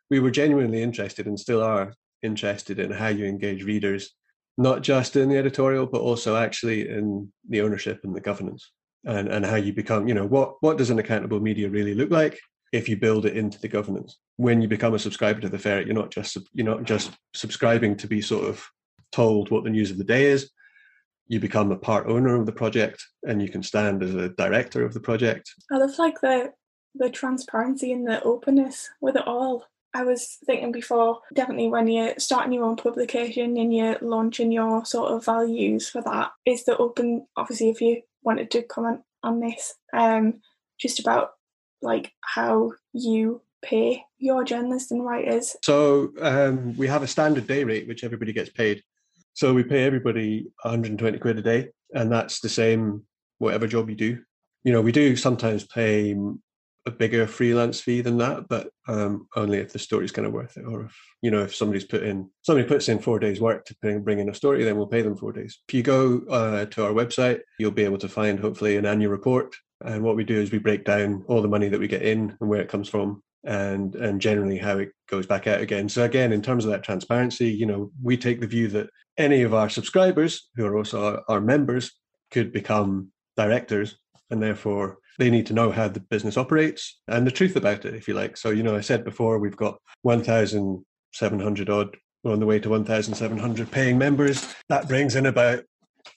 We 0.09 0.21
were 0.21 0.31
genuinely 0.31 0.81
interested 0.81 1.27
and 1.27 1.38
still 1.38 1.62
are 1.62 1.93
interested 2.24 2.79
in 2.79 2.91
how 2.91 3.07
you 3.07 3.25
engage 3.25 3.63
readers, 3.63 4.12
not 4.57 4.81
just 4.81 5.15
in 5.15 5.29
the 5.29 5.38
editorial, 5.38 5.86
but 5.86 6.01
also 6.01 6.36
actually 6.36 6.89
in 6.89 7.31
the 7.50 7.62
ownership 7.62 8.01
and 8.03 8.15
the 8.15 8.21
governance 8.21 8.71
and, 9.05 9.27
and 9.27 9.45
how 9.45 9.55
you 9.55 9.74
become, 9.74 10.07
you 10.07 10.13
know, 10.13 10.25
what, 10.25 10.55
what 10.62 10.77
does 10.77 10.89
an 10.89 11.00
accountable 11.00 11.39
media 11.39 11.69
really 11.69 11.93
look 11.93 12.12
like? 12.12 12.39
if 12.71 12.89
you 12.89 12.97
build 12.97 13.25
it 13.25 13.38
into 13.38 13.59
the 13.59 13.67
governance. 13.67 14.17
When 14.36 14.62
you 14.62 14.67
become 14.67 14.93
a 14.93 15.00
subscriber 15.00 15.39
to 15.41 15.50
the 15.50 15.59
Ferret, 15.59 15.88
you're 15.88 15.95
not 15.95 16.12
just 16.12 16.38
you're 16.53 16.65
not 16.65 16.83
just 16.83 17.12
subscribing 17.33 17.95
to 17.97 18.07
be 18.07 18.21
sort 18.21 18.45
of 18.45 18.65
told 19.12 19.51
what 19.51 19.63
the 19.63 19.69
news 19.69 19.91
of 19.91 19.97
the 19.97 20.03
day 20.03 20.25
is. 20.25 20.50
You 21.27 21.39
become 21.39 21.71
a 21.71 21.77
part 21.77 22.07
owner 22.07 22.36
of 22.36 22.45
the 22.45 22.51
project, 22.51 23.03
and 23.27 23.41
you 23.41 23.50
can 23.50 23.63
stand 23.63 24.03
as 24.03 24.13
a 24.15 24.29
director 24.29 24.86
of 24.86 24.93
the 24.93 25.00
project. 25.00 25.50
I 25.71 25.77
love 25.77 25.97
like 25.97 26.21
the 26.21 26.53
the 26.95 27.09
transparency 27.09 27.91
and 27.91 28.07
the 28.07 28.21
openness 28.24 28.89
with 29.01 29.15
it 29.15 29.27
all. 29.27 29.65
I 29.97 30.03
was 30.03 30.37
thinking 30.45 30.71
before, 30.71 31.21
definitely 31.33 31.69
when 31.69 31.87
you're 31.87 32.13
starting 32.19 32.53
your 32.53 32.65
own 32.65 32.75
publication 32.75 33.57
and 33.57 33.75
you're 33.75 33.97
launching 33.99 34.51
your 34.51 34.85
sort 34.85 35.11
of 35.11 35.25
values 35.25 35.89
for 35.89 36.03
that, 36.03 36.33
is 36.45 36.65
the 36.65 36.77
open, 36.77 37.25
obviously, 37.35 37.71
if 37.71 37.81
you 37.81 38.03
wanted 38.21 38.51
to 38.51 38.61
comment 38.61 39.01
on 39.23 39.39
this, 39.39 39.73
um, 39.93 40.35
just 40.79 40.99
about 40.99 41.31
like 41.81 42.11
how 42.21 42.73
you 42.93 43.41
pay 43.63 44.03
your 44.19 44.43
journalists 44.43 44.91
and 44.91 45.03
writers. 45.03 45.55
So 45.63 46.11
um, 46.21 46.77
we 46.77 46.87
have 46.87 47.01
a 47.01 47.07
standard 47.07 47.47
day 47.47 47.63
rate, 47.63 47.87
which 47.87 48.03
everybody 48.03 48.33
gets 48.33 48.51
paid. 48.51 48.83
So 49.33 49.51
we 49.51 49.63
pay 49.63 49.83
everybody 49.83 50.43
120 50.61 51.17
quid 51.17 51.39
a 51.39 51.41
day, 51.41 51.69
and 51.91 52.11
that's 52.11 52.39
the 52.39 52.49
same 52.49 53.03
whatever 53.39 53.65
job 53.65 53.89
you 53.89 53.95
do. 53.95 54.19
You 54.63 54.73
know, 54.73 54.81
we 54.81 54.91
do 54.91 55.15
sometimes 55.15 55.65
pay 55.65 56.15
a 56.88 56.91
bigger 56.91 57.27
freelance 57.27 57.82
fee 57.82 58.01
than 58.01 58.17
that, 58.17 58.48
but 58.48 58.70
um, 58.88 59.27
only 59.36 59.58
if 59.60 59.74
the 59.74 59.79
story's 59.79 60.12
kind 60.12 60.25
of 60.25 60.34
worth 60.34 60.56
it, 60.58 60.63
or 60.63 60.86
if 60.86 60.98
you 61.22 61.29
know 61.29 61.44
if 61.44 61.53
somebody's 61.53 61.84
put 61.84 62.01
in 62.01 62.29
somebody 62.41 62.67
puts 62.67 62.88
in 62.88 62.98
four 62.98 63.20
days 63.20 63.41
work 63.41 63.65
to 63.65 63.75
bring, 63.82 64.20
in 64.20 64.29
a 64.29 64.34
story, 64.34 64.63
then 64.63 64.77
we'll 64.77 64.88
pay 64.88 65.01
them 65.01 65.17
four 65.17 65.34
days. 65.34 65.60
If 65.67 65.74
you 65.74 65.84
go 65.84 66.22
uh, 66.29 66.65
to 66.65 66.86
our 66.86 66.94
website, 66.94 67.41
you'll 67.60 67.72
be 67.72 67.84
able 67.84 67.98
to 68.00 68.08
find 68.08 68.39
hopefully 68.39 68.77
an 68.77 68.86
annual 68.86 69.12
report, 69.12 69.56
and 69.84 70.01
what 70.01 70.15
we 70.15 70.24
do 70.24 70.39
is 70.39 70.51
we 70.51 70.60
break 70.60 70.86
down 70.86 71.24
all 71.27 71.41
the 71.41 71.48
money 71.48 71.67
that 71.67 71.79
we 71.79 71.88
get 71.88 72.01
in 72.01 72.36
and 72.39 72.50
where 72.50 72.62
it 72.62 72.70
comes 72.70 72.88
from, 72.88 73.22
and 73.44 73.96
and 73.96 74.22
generally 74.22 74.58
how 74.58 74.77
it 74.77 74.89
goes 75.10 75.27
back 75.27 75.46
out 75.46 75.60
again. 75.60 75.89
So 75.89 76.06
again, 76.06 76.32
in 76.32 76.41
terms 76.41 76.63
of 76.63 76.72
that 76.72 76.84
transparency, 76.84 77.50
you 77.50 77.65
know, 77.65 77.91
we 78.01 78.15
take 78.15 78.39
the 78.39 78.48
view 78.48 78.70
that 78.70 78.89
any 79.17 79.41
of 79.41 79.53
our 79.53 79.70
subscribers 79.70 80.50
who 80.56 80.65
are 80.65 80.77
also 80.77 81.22
our 81.27 81.41
members 81.41 81.91
could 82.32 82.53
become 82.53 83.12
directors 83.36 83.98
and 84.29 84.41
therefore 84.41 84.98
they 85.17 85.29
need 85.29 85.45
to 85.47 85.53
know 85.53 85.71
how 85.71 85.88
the 85.88 86.00
business 86.00 86.38
operates 86.38 87.00
and 87.07 87.25
the 87.25 87.31
truth 87.31 87.55
about 87.55 87.86
it, 87.86 87.95
if 87.95 88.07
you 88.07 88.13
like. 88.13 88.38
So, 88.38 88.50
you 88.50 88.63
know, 88.63 88.75
I 88.75 88.81
said 88.81 89.03
before, 89.03 89.39
we've 89.39 89.57
got 89.57 89.79
1,700 90.03 91.69
odd, 91.69 91.97
we're 92.24 92.33
on 92.33 92.39
the 92.39 92.45
way 92.45 92.59
to 92.59 92.69
1,700 92.69 93.71
paying 93.71 93.97
members. 93.97 94.53
That 94.69 94.88
brings 94.88 95.15
in 95.15 95.25
about, 95.25 95.63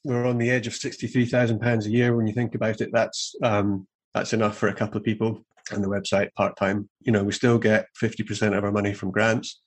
we're 0.05 0.27
on 0.27 0.39
the 0.39 0.51
edge 0.51 0.67
of 0.67 0.75
£63,000 0.75 1.87
a 1.87 1.91
year. 1.91 2.15
When 2.15 2.27
you 2.27 2.33
think 2.33 2.55
about 2.55 2.81
it, 2.81 2.91
that's, 2.93 3.35
um, 3.43 3.87
that's 4.15 4.33
enough 4.33 4.57
for 4.57 4.69
a 4.69 4.75
couple 4.75 4.99
of 4.99 5.05
people 5.05 5.45
and 5.71 5.83
the 5.83 5.89
website 5.89 6.33
part 6.35 6.57
time. 6.57 6.89
You 7.01 7.13
know, 7.13 7.25
we 7.25 7.33
still 7.33 7.59
get 7.59 7.87
50% 8.01 8.57
of 8.57 8.65
our 8.65 8.73
money 8.73 8.93
from 8.93 9.11
grants. 9.11 9.61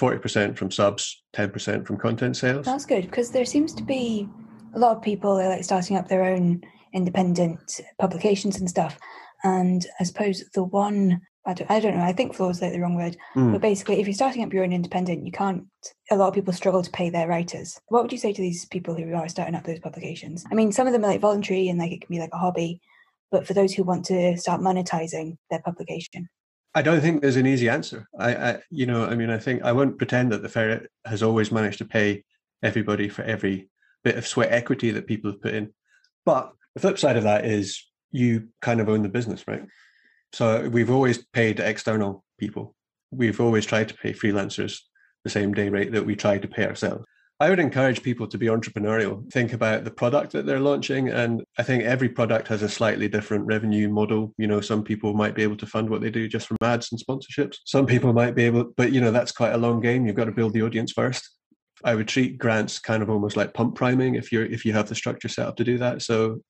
40% 0.00 0.56
from 0.56 0.72
subs, 0.72 1.22
10% 1.36 1.86
from 1.86 1.98
content 1.98 2.36
sales. 2.36 2.66
That's 2.66 2.84
good 2.84 3.04
because 3.04 3.30
there 3.30 3.44
seems 3.44 3.72
to 3.74 3.84
be 3.84 4.28
a 4.74 4.78
lot 4.78 4.96
of 4.96 5.02
people 5.02 5.38
are 5.38 5.48
like 5.48 5.62
starting 5.62 5.96
up 5.96 6.08
their 6.08 6.24
own 6.24 6.62
independent 6.94 7.80
publications 7.98 8.58
and 8.58 8.70
stuff. 8.70 8.98
And 9.42 9.84
I 10.00 10.04
suppose 10.04 10.44
the 10.54 10.64
one 10.64 11.20
I 11.46 11.52
don't, 11.52 11.70
I 11.70 11.78
don't 11.78 11.96
know. 11.96 12.02
I 12.02 12.12
think 12.12 12.34
flow 12.34 12.48
is 12.48 12.62
like 12.62 12.72
the 12.72 12.80
wrong 12.80 12.96
word, 12.96 13.18
mm. 13.36 13.52
but 13.52 13.60
basically, 13.60 14.00
if 14.00 14.06
you're 14.06 14.14
starting 14.14 14.42
up 14.42 14.52
your 14.52 14.64
own 14.64 14.72
independent, 14.72 15.26
you 15.26 15.32
can't. 15.32 15.64
A 16.10 16.16
lot 16.16 16.28
of 16.28 16.34
people 16.34 16.54
struggle 16.54 16.82
to 16.82 16.90
pay 16.90 17.10
their 17.10 17.28
writers. 17.28 17.78
What 17.88 18.02
would 18.02 18.12
you 18.12 18.18
say 18.18 18.32
to 18.32 18.40
these 18.40 18.64
people 18.64 18.94
who 18.94 19.12
are 19.12 19.28
starting 19.28 19.54
up 19.54 19.64
those 19.64 19.80
publications? 19.80 20.44
I 20.50 20.54
mean, 20.54 20.72
some 20.72 20.86
of 20.86 20.94
them 20.94 21.04
are 21.04 21.08
like 21.08 21.20
voluntary 21.20 21.68
and 21.68 21.78
like 21.78 21.92
it 21.92 22.00
can 22.00 22.14
be 22.14 22.18
like 22.18 22.32
a 22.32 22.38
hobby, 22.38 22.80
but 23.30 23.46
for 23.46 23.52
those 23.52 23.74
who 23.74 23.82
want 23.82 24.06
to 24.06 24.38
start 24.38 24.62
monetizing 24.62 25.36
their 25.50 25.60
publication, 25.60 26.30
I 26.74 26.82
don't 26.82 27.00
think 27.00 27.22
there's 27.22 27.36
an 27.36 27.46
easy 27.46 27.68
answer. 27.68 28.08
I, 28.18 28.34
I, 28.34 28.58
you 28.70 28.86
know, 28.86 29.04
I 29.04 29.14
mean, 29.14 29.30
I 29.30 29.38
think 29.38 29.62
I 29.62 29.72
won't 29.72 29.98
pretend 29.98 30.32
that 30.32 30.42
the 30.42 30.48
ferret 30.48 30.90
has 31.04 31.22
always 31.22 31.52
managed 31.52 31.78
to 31.78 31.84
pay 31.84 32.24
everybody 32.62 33.08
for 33.08 33.22
every 33.22 33.68
bit 34.02 34.16
of 34.16 34.26
sweat 34.26 34.50
equity 34.50 34.90
that 34.90 35.06
people 35.06 35.30
have 35.30 35.40
put 35.40 35.54
in. 35.54 35.72
But 36.24 36.52
the 36.74 36.80
flip 36.80 36.98
side 36.98 37.16
of 37.16 37.24
that 37.24 37.44
is 37.44 37.82
you 38.10 38.48
kind 38.62 38.80
of 38.80 38.88
own 38.88 39.02
the 39.02 39.08
business, 39.08 39.44
right? 39.46 39.62
So 40.32 40.68
we've 40.68 40.90
always 40.90 41.24
paid 41.32 41.60
external 41.60 42.24
people. 42.38 42.74
We've 43.10 43.40
always 43.40 43.66
tried 43.66 43.88
to 43.88 43.94
pay 43.94 44.12
freelancers 44.12 44.80
the 45.22 45.30
same 45.30 45.54
day 45.54 45.68
rate 45.68 45.92
that 45.92 46.04
we 46.04 46.16
try 46.16 46.38
to 46.38 46.48
pay 46.48 46.66
ourselves. 46.66 47.04
I 47.40 47.50
would 47.50 47.58
encourage 47.58 48.02
people 48.02 48.28
to 48.28 48.38
be 48.38 48.46
entrepreneurial, 48.46 49.30
think 49.32 49.52
about 49.52 49.84
the 49.84 49.90
product 49.90 50.32
that 50.32 50.46
they're 50.46 50.60
launching. 50.60 51.08
And 51.08 51.42
I 51.58 51.64
think 51.64 51.82
every 51.82 52.08
product 52.08 52.46
has 52.48 52.62
a 52.62 52.68
slightly 52.68 53.08
different 53.08 53.44
revenue 53.46 53.88
model. 53.88 54.32
You 54.38 54.46
know, 54.46 54.60
some 54.60 54.84
people 54.84 55.14
might 55.14 55.34
be 55.34 55.42
able 55.42 55.56
to 55.56 55.66
fund 55.66 55.90
what 55.90 56.00
they 56.00 56.10
do 56.10 56.28
just 56.28 56.46
from 56.46 56.56
ads 56.62 56.92
and 56.92 57.00
sponsorships. 57.00 57.56
Some 57.64 57.86
people 57.86 58.12
might 58.12 58.36
be 58.36 58.44
able, 58.44 58.72
but 58.76 58.92
you 58.92 59.00
know, 59.00 59.10
that's 59.10 59.32
quite 59.32 59.52
a 59.52 59.58
long 59.58 59.80
game. 59.80 60.06
You've 60.06 60.14
got 60.14 60.26
to 60.26 60.32
build 60.32 60.52
the 60.52 60.62
audience 60.62 60.92
first. 60.92 61.28
I 61.82 61.96
would 61.96 62.08
treat 62.08 62.38
grants 62.38 62.78
kind 62.78 63.02
of 63.02 63.10
almost 63.10 63.36
like 63.36 63.52
pump 63.52 63.74
priming 63.74 64.14
if 64.14 64.30
you're 64.30 64.46
if 64.46 64.64
you 64.64 64.72
have 64.72 64.88
the 64.88 64.94
structure 64.94 65.28
set 65.28 65.46
up 65.46 65.56
to 65.56 65.64
do 65.64 65.76
that. 65.78 66.02
So 66.02 66.40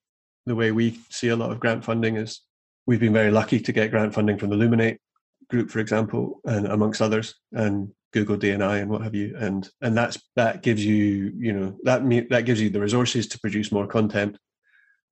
the 0.46 0.54
way 0.54 0.72
we 0.72 1.00
see 1.10 1.28
a 1.28 1.36
lot 1.36 1.50
of 1.50 1.60
grant 1.60 1.84
funding 1.84 2.16
is 2.16 2.40
we've 2.86 3.00
been 3.00 3.12
very 3.12 3.30
lucky 3.30 3.60
to 3.60 3.72
get 3.72 3.90
grant 3.90 4.14
funding 4.14 4.38
from 4.38 4.50
the 4.50 4.56
Luminate 4.56 4.98
group, 5.48 5.70
for 5.70 5.80
example, 5.80 6.40
and 6.44 6.66
amongst 6.66 7.02
others. 7.02 7.34
And 7.52 7.92
Google 8.12 8.36
DNI 8.36 8.80
and 8.80 8.90
what 8.90 9.02
have 9.02 9.14
you, 9.14 9.34
and 9.36 9.68
and 9.82 9.96
that's 9.96 10.22
that 10.36 10.62
gives 10.62 10.84
you 10.84 11.32
you 11.36 11.52
know 11.52 11.76
that 11.82 12.02
that 12.30 12.44
gives 12.44 12.60
you 12.60 12.70
the 12.70 12.80
resources 12.80 13.26
to 13.26 13.40
produce 13.40 13.72
more 13.72 13.88
content, 13.88 14.38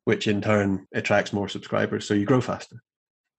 which 0.05 0.29
in 0.29 0.41
turn 0.41 0.87
attracts 0.95 1.33
more 1.33 1.49
subscribers, 1.49 2.07
so 2.07 2.15
you 2.15 2.25
grow 2.25 2.41
faster 2.41 2.77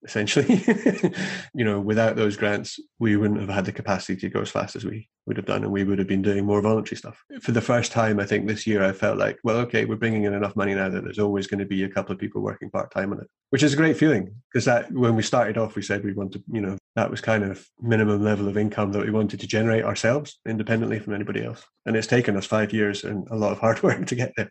essentially. 0.04 0.62
you 1.54 1.64
know, 1.64 1.80
without 1.80 2.14
those 2.14 2.36
grants, 2.36 2.78
we 2.98 3.16
wouldn't 3.16 3.40
have 3.40 3.48
had 3.48 3.64
the 3.64 3.72
capacity 3.72 4.20
to 4.20 4.28
go 4.28 4.42
as 4.42 4.50
fast 4.50 4.76
as 4.76 4.84
we 4.84 5.08
would 5.26 5.36
have 5.36 5.46
done, 5.46 5.62
and 5.62 5.72
we 5.72 5.84
would 5.84 5.98
have 5.98 6.08
been 6.08 6.22
doing 6.22 6.44
more 6.44 6.60
voluntary 6.60 6.96
stuff. 6.96 7.22
For 7.40 7.52
the 7.52 7.60
first 7.60 7.92
time, 7.92 8.20
I 8.20 8.26
think 8.26 8.46
this 8.46 8.66
year, 8.66 8.82
I 8.84 8.92
felt 8.92 9.18
like, 9.18 9.38
well, 9.42 9.56
okay, 9.58 9.84
we're 9.84 9.96
bringing 9.96 10.24
in 10.24 10.34
enough 10.34 10.56
money 10.56 10.74
now 10.74 10.88
that 10.88 11.04
there's 11.04 11.18
always 11.18 11.46
going 11.46 11.60
to 11.60 11.66
be 11.66 11.84
a 11.84 11.88
couple 11.88 12.12
of 12.12 12.18
people 12.18 12.42
working 12.42 12.70
part 12.70 12.90
time 12.90 13.12
on 13.12 13.20
it, 13.20 13.28
which 13.50 13.62
is 13.62 13.72
a 13.72 13.76
great 13.76 13.96
feeling 13.96 14.34
because 14.52 14.64
that 14.66 14.90
when 14.92 15.16
we 15.16 15.22
started 15.22 15.56
off, 15.56 15.76
we 15.76 15.82
said 15.82 16.04
we 16.04 16.12
wanted, 16.12 16.42
you 16.50 16.60
know, 16.60 16.76
that 16.96 17.10
was 17.10 17.20
kind 17.20 17.44
of 17.44 17.66
minimum 17.80 18.22
level 18.22 18.48
of 18.48 18.56
income 18.56 18.92
that 18.92 19.04
we 19.04 19.10
wanted 19.10 19.40
to 19.40 19.46
generate 19.46 19.84
ourselves 19.84 20.38
independently 20.46 20.98
from 20.98 21.14
anybody 21.14 21.44
else, 21.44 21.64
and 21.86 21.96
it's 21.96 22.06
taken 22.06 22.36
us 22.36 22.46
five 22.46 22.72
years 22.72 23.04
and 23.04 23.26
a 23.30 23.36
lot 23.36 23.52
of 23.52 23.58
hard 23.58 23.82
work 23.82 24.06
to 24.06 24.14
get 24.14 24.32
there. 24.36 24.50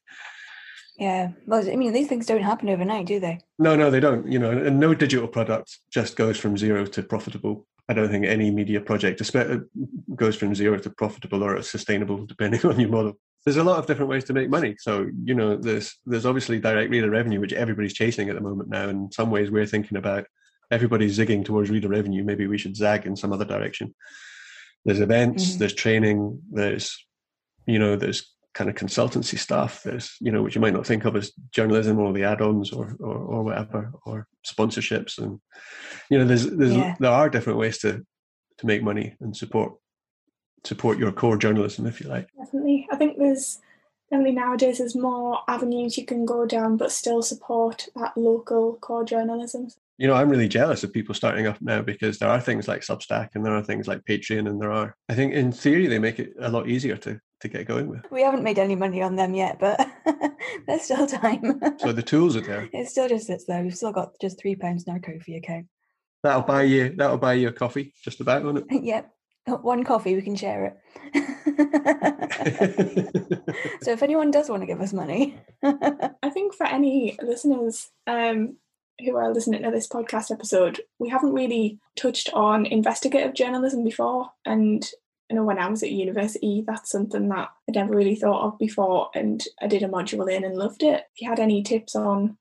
Yeah. 0.97 1.31
Well, 1.47 1.67
I 1.67 1.75
mean, 1.75 1.93
these 1.93 2.07
things 2.07 2.25
don't 2.25 2.43
happen 2.43 2.69
overnight, 2.69 3.07
do 3.07 3.19
they? 3.19 3.39
No, 3.57 3.75
no, 3.75 3.89
they 3.89 3.99
don't. 3.99 4.31
You 4.31 4.39
know, 4.39 4.51
and 4.51 4.79
no 4.79 4.93
digital 4.93 5.27
product 5.27 5.79
just 5.91 6.15
goes 6.15 6.37
from 6.37 6.57
zero 6.57 6.85
to 6.85 7.03
profitable. 7.03 7.65
I 7.89 7.93
don't 7.93 8.09
think 8.09 8.25
any 8.25 8.51
media 8.51 8.79
project 8.79 9.21
uh, 9.35 9.57
goes 10.15 10.35
from 10.35 10.55
zero 10.55 10.77
to 10.77 10.89
profitable 10.89 11.43
or 11.43 11.61
sustainable, 11.63 12.25
depending 12.25 12.65
on 12.65 12.79
your 12.79 12.89
model. 12.89 13.13
There's 13.43 13.57
a 13.57 13.63
lot 13.63 13.79
of 13.79 13.87
different 13.87 14.09
ways 14.09 14.23
to 14.25 14.33
make 14.33 14.49
money. 14.49 14.75
So, 14.79 15.09
you 15.23 15.33
know, 15.33 15.57
there's 15.57 15.97
there's 16.05 16.25
obviously 16.25 16.59
direct 16.59 16.91
reader 16.91 17.09
revenue, 17.09 17.39
which 17.39 17.53
everybody's 17.53 17.93
chasing 17.93 18.29
at 18.29 18.35
the 18.35 18.41
moment 18.41 18.69
now. 18.69 18.87
In 18.87 19.11
some 19.11 19.31
ways, 19.31 19.51
we're 19.51 19.65
thinking 19.65 19.97
about 19.97 20.27
everybody's 20.71 21.17
zigging 21.17 21.43
towards 21.43 21.69
reader 21.69 21.89
revenue. 21.89 22.23
Maybe 22.23 22.47
we 22.47 22.57
should 22.57 22.75
zag 22.75 23.05
in 23.05 23.15
some 23.15 23.33
other 23.33 23.45
direction. 23.45 23.93
There's 24.85 24.99
events, 24.99 25.45
mm-hmm. 25.45 25.59
there's 25.59 25.73
training, 25.73 26.41
there's 26.51 26.97
you 27.65 27.79
know, 27.79 27.95
there's 27.95 28.32
kind 28.53 28.69
of 28.69 28.75
consultancy 28.75 29.37
stuff 29.37 29.81
there's 29.81 30.15
you 30.21 30.31
know 30.31 30.43
which 30.43 30.53
you 30.53 30.61
might 30.61 30.73
not 30.73 30.85
think 30.85 31.05
of 31.05 31.15
as 31.15 31.31
journalism 31.51 31.97
or 31.97 32.13
the 32.13 32.23
add-ons 32.23 32.71
or 32.71 32.95
or, 32.99 33.15
or 33.15 33.43
whatever 33.43 33.91
or 34.05 34.27
sponsorships. 34.45 35.17
And 35.17 35.39
you 36.09 36.17
know 36.17 36.25
there's, 36.25 36.49
there's 36.49 36.75
yeah. 36.75 36.95
there 36.99 37.11
are 37.11 37.29
different 37.29 37.59
ways 37.59 37.79
to 37.79 38.05
to 38.57 38.65
make 38.65 38.83
money 38.83 39.15
and 39.19 39.35
support 39.35 39.73
support 40.63 40.97
your 40.97 41.11
core 41.11 41.37
journalism 41.37 41.85
if 41.85 41.99
you 41.99 42.07
like. 42.07 42.27
Definitely. 42.37 42.87
I 42.91 42.95
think 42.95 43.17
there's 43.17 43.59
definitely 44.09 44.35
nowadays 44.35 44.77
there's 44.77 44.95
more 44.95 45.39
avenues 45.47 45.97
you 45.97 46.05
can 46.05 46.25
go 46.25 46.45
down 46.45 46.77
but 46.77 46.91
still 46.91 47.21
support 47.21 47.87
that 47.95 48.15
local 48.17 48.75
core 48.75 49.03
journalism 49.03 49.69
you 49.97 50.07
know 50.07 50.13
i'm 50.13 50.29
really 50.29 50.47
jealous 50.47 50.83
of 50.83 50.91
people 50.91 51.13
starting 51.13 51.47
up 51.47 51.61
now 51.61 51.81
because 51.81 52.17
there 52.19 52.29
are 52.29 52.41
things 52.41 52.67
like 52.67 52.81
substack 52.81 53.29
and 53.35 53.45
there 53.45 53.55
are 53.55 53.63
things 53.63 53.87
like 53.87 54.03
patreon 54.05 54.49
and 54.49 54.61
there 54.61 54.71
are 54.71 54.95
i 55.09 55.13
think 55.13 55.33
in 55.33 55.51
theory 55.51 55.87
they 55.87 55.99
make 55.99 56.19
it 56.19 56.33
a 56.39 56.49
lot 56.49 56.67
easier 56.67 56.97
to 56.97 57.19
to 57.43 57.47
get 57.47 57.67
going 57.67 57.87
with. 57.87 58.03
We 58.09 58.23
haven't 58.23 58.43
made 58.43 58.57
any 58.57 58.75
money 58.75 59.03
on 59.03 59.15
them 59.15 59.35
yet, 59.35 59.59
but 59.59 59.79
there's 60.67 60.81
still 60.81 61.05
time. 61.05 61.61
so 61.77 61.91
the 61.91 62.01
tools 62.01 62.35
are 62.35 62.41
there. 62.41 62.67
It 62.73 62.87
still 62.87 63.07
just 63.07 63.27
sits 63.27 63.45
there. 63.45 63.61
We've 63.61 63.75
still 63.75 63.91
got 63.91 64.19
just 64.19 64.41
three 64.41 64.55
pounds 64.55 64.85
in 64.87 64.93
our 64.93 64.99
Ko-fi 64.99 65.35
account. 65.35 65.67
That'll 66.23 66.41
buy 66.41 66.63
you. 66.63 66.95
That'll 66.97 67.17
buy 67.17 67.33
you 67.33 67.49
a 67.49 67.51
coffee, 67.51 67.93
just 68.03 68.21
about, 68.21 68.43
won't 68.43 68.59
it? 68.59 68.65
yep. 68.83 69.11
One 69.45 69.83
coffee, 69.83 70.15
we 70.15 70.21
can 70.21 70.37
share 70.37 70.65
it. 70.67 70.77
so 73.81 73.91
if 73.91 74.01
anyone 74.01 74.31
does 74.31 74.49
want 74.49 74.61
to 74.61 74.65
give 74.65 74.79
us 74.79 74.93
money, 74.93 75.37
I 75.61 76.29
think 76.33 76.53
for 76.53 76.65
any 76.65 77.17
listeners 77.21 77.89
um, 78.07 78.55
who 78.99 79.15
are 79.15 79.33
listening 79.33 79.63
to 79.63 79.71
this 79.71 79.87
podcast 79.87 80.31
episode, 80.31 80.81
we 80.99 81.09
haven't 81.09 81.33
really 81.33 81.79
touched 81.95 82.29
on 82.33 82.65
investigative 82.65 83.33
journalism 83.33 83.83
before, 83.83 84.31
and 84.45 84.89
you 85.29 85.35
know, 85.37 85.43
when 85.43 85.57
I 85.57 85.67
was 85.67 85.81
at 85.81 85.91
university, 85.91 86.63
that's 86.65 86.91
something 86.91 87.29
that 87.29 87.49
I'd 87.67 87.75
never 87.75 87.95
really 87.95 88.15
thought 88.15 88.45
of 88.45 88.59
before, 88.59 89.09
and 89.15 89.43
I 89.61 89.67
did 89.67 89.83
a 89.83 89.87
module 89.87 90.31
in 90.31 90.43
and 90.43 90.55
loved 90.55 90.83
it. 90.83 91.05
If 91.15 91.21
you 91.21 91.29
had 91.29 91.39
any 91.39 91.63
tips 91.63 91.95
on 91.95 92.37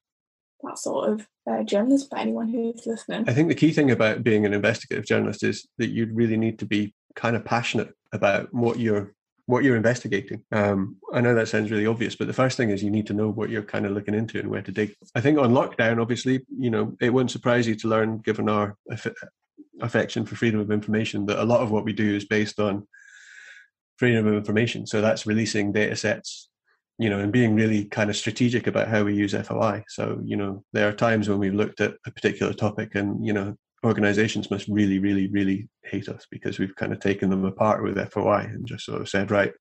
that 0.62 0.78
sort 0.78 1.10
of 1.10 1.26
uh, 1.50 1.62
journalism 1.62 2.08
for 2.10 2.18
anyone 2.18 2.48
who's 2.48 2.84
listening, 2.86 3.28
I 3.28 3.34
think 3.34 3.48
the 3.48 3.54
key 3.54 3.72
thing 3.72 3.90
about 3.90 4.22
being 4.22 4.44
an 4.44 4.52
investigative 4.52 5.06
journalist 5.06 5.42
is 5.42 5.66
that 5.78 5.90
you'd 5.90 6.14
really 6.14 6.36
need 6.36 6.58
to 6.58 6.66
be 6.66 6.94
kind 7.14 7.36
of 7.36 7.44
passionate 7.44 7.94
about 8.12 8.52
what 8.52 8.78
you're 8.78 9.14
what 9.46 9.64
you're 9.64 9.76
investigating. 9.76 10.44
Um, 10.52 10.96
I 11.12 11.20
know 11.20 11.34
that 11.34 11.48
sounds 11.48 11.70
really 11.70 11.86
obvious, 11.86 12.14
but 12.14 12.26
the 12.26 12.32
first 12.32 12.56
thing 12.56 12.70
is 12.70 12.82
you 12.82 12.90
need 12.90 13.06
to 13.08 13.14
know 13.14 13.28
what 13.28 13.50
you're 13.50 13.62
kind 13.62 13.86
of 13.86 13.92
looking 13.92 14.14
into 14.14 14.38
and 14.38 14.48
where 14.48 14.62
to 14.62 14.70
dig. 14.72 14.94
I 15.14 15.20
think 15.20 15.38
on 15.38 15.52
lockdown, 15.52 16.00
obviously, 16.00 16.44
you 16.56 16.70
know, 16.70 16.96
it 17.00 17.10
won't 17.10 17.30
surprise 17.30 17.66
you 17.66 17.74
to 17.76 17.88
learn, 17.88 18.18
given 18.18 18.48
our 18.48 18.76
affection 19.80 20.24
for 20.24 20.36
freedom 20.36 20.60
of 20.60 20.70
information 20.70 21.26
that 21.26 21.42
a 21.42 21.44
lot 21.44 21.60
of 21.60 21.70
what 21.70 21.84
we 21.84 21.92
do 21.92 22.14
is 22.14 22.24
based 22.24 22.60
on 22.60 22.86
freedom 23.96 24.26
of 24.26 24.34
information. 24.34 24.86
So 24.86 25.00
that's 25.00 25.26
releasing 25.26 25.72
data 25.72 25.96
sets, 25.96 26.48
you 26.98 27.10
know, 27.10 27.18
and 27.18 27.32
being 27.32 27.54
really 27.54 27.86
kind 27.86 28.10
of 28.10 28.16
strategic 28.16 28.66
about 28.66 28.88
how 28.88 29.02
we 29.02 29.14
use 29.14 29.32
FOI. 29.32 29.84
So, 29.88 30.20
you 30.24 30.36
know, 30.36 30.64
there 30.72 30.88
are 30.88 30.92
times 30.92 31.28
when 31.28 31.38
we've 31.38 31.54
looked 31.54 31.80
at 31.80 31.94
a 32.06 32.10
particular 32.10 32.52
topic 32.52 32.94
and, 32.94 33.26
you 33.26 33.32
know, 33.32 33.56
organizations 33.84 34.50
must 34.50 34.68
really, 34.68 34.98
really, 34.98 35.28
really 35.28 35.68
hate 35.84 36.08
us 36.08 36.26
because 36.30 36.58
we've 36.58 36.76
kind 36.76 36.92
of 36.92 37.00
taken 37.00 37.30
them 37.30 37.44
apart 37.44 37.82
with 37.82 37.98
FOI 38.12 38.42
and 38.42 38.66
just 38.66 38.84
sort 38.84 39.00
of 39.00 39.08
said, 39.08 39.30
right, 39.30 39.52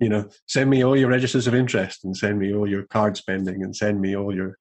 you 0.00 0.08
know, 0.08 0.28
send 0.46 0.68
me 0.68 0.84
all 0.84 0.96
your 0.96 1.08
registers 1.08 1.46
of 1.46 1.54
interest 1.54 2.04
and 2.04 2.16
send 2.16 2.38
me 2.38 2.52
all 2.54 2.68
your 2.68 2.84
card 2.84 3.16
spending 3.16 3.62
and 3.62 3.74
send 3.74 4.00
me 4.00 4.16
all 4.16 4.34
your 4.34 4.56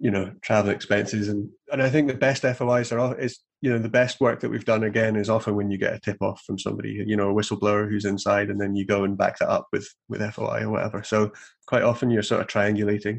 you 0.00 0.10
know 0.10 0.32
travel 0.40 0.72
expenses. 0.72 1.28
And 1.28 1.50
and 1.70 1.82
I 1.82 1.90
think 1.90 2.08
the 2.08 2.14
best 2.14 2.42
FOIs 2.42 2.90
are 2.90 3.18
is 3.20 3.38
you 3.60 3.70
know 3.70 3.78
the 3.78 3.88
best 3.88 4.20
work 4.20 4.40
that 4.40 4.48
we've 4.50 4.64
done 4.64 4.82
again 4.82 5.14
is 5.14 5.28
often 5.28 5.54
when 5.54 5.70
you 5.70 5.76
get 5.78 5.92
a 5.92 6.00
tip 6.00 6.16
off 6.22 6.42
from 6.46 6.58
somebody 6.58 7.04
you 7.06 7.16
know 7.16 7.30
a 7.30 7.34
whistleblower 7.34 7.88
who's 7.88 8.06
inside 8.06 8.48
and 8.48 8.60
then 8.60 8.74
you 8.74 8.86
go 8.86 9.04
and 9.04 9.18
back 9.18 9.38
that 9.38 9.50
up 9.50 9.68
with 9.72 9.86
with 10.08 10.22
FOI 10.34 10.62
or 10.62 10.70
whatever. 10.70 11.02
So 11.04 11.32
quite 11.66 11.82
often 11.82 12.10
you're 12.10 12.22
sort 12.22 12.40
of 12.40 12.46
triangulating. 12.48 13.18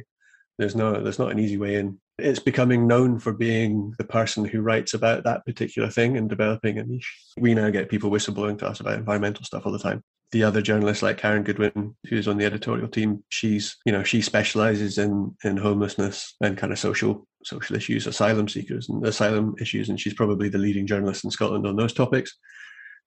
There's 0.58 0.76
no 0.76 1.02
there's 1.02 1.20
not 1.20 1.32
an 1.32 1.40
easy 1.40 1.58
way 1.58 1.76
in 1.76 2.00
it's 2.22 2.40
becoming 2.40 2.88
known 2.88 3.20
for 3.20 3.34
being 3.34 3.94
the 3.98 4.04
person 4.04 4.46
who 4.46 4.62
writes 4.62 4.94
about 4.94 5.24
that 5.24 5.46
particular 5.46 5.90
thing 5.90 6.18
and 6.18 6.30
developing 6.30 6.78
a 6.78 6.84
niche 6.84 7.18
we 7.38 7.54
now 7.54 7.70
get 7.70 7.90
people 7.90 8.10
whistleblowing 8.10 8.58
to 8.58 8.68
us 8.68 8.80
about 8.80 8.98
environmental 8.98 9.44
stuff 9.44 9.66
all 9.66 9.72
the 9.72 9.80
time 9.80 10.04
the 10.32 10.44
other 10.44 10.62
journalists 10.62 11.04
like 11.04 11.18
Karin 11.18 11.44
Goodwin, 11.44 11.96
who's 12.08 12.28
on 12.28 12.38
the 12.38 12.46
editorial 12.46 12.88
team, 12.88 13.24
she's 13.30 13.78
you 13.86 13.92
know 13.92 14.04
she 14.04 14.22
specializes 14.22 14.98
in 14.98 15.36
in 15.44 15.58
homelessness 15.58 16.36
and 16.42 16.58
kind 16.58 16.72
of 16.72 16.80
social 16.80 17.28
social 17.44 17.76
issues, 17.76 18.08
asylum 18.08 18.48
seekers 18.48 18.88
and 18.90 19.06
asylum 19.06 19.56
issues, 19.60 19.90
and 19.90 20.00
she's 20.00 20.14
probably 20.14 20.48
the 20.48 20.58
leading 20.58 20.88
journalist 20.88 21.26
in 21.26 21.32
Scotland 21.32 21.68
on 21.68 21.76
those 21.76 21.94
topics. 21.94 22.38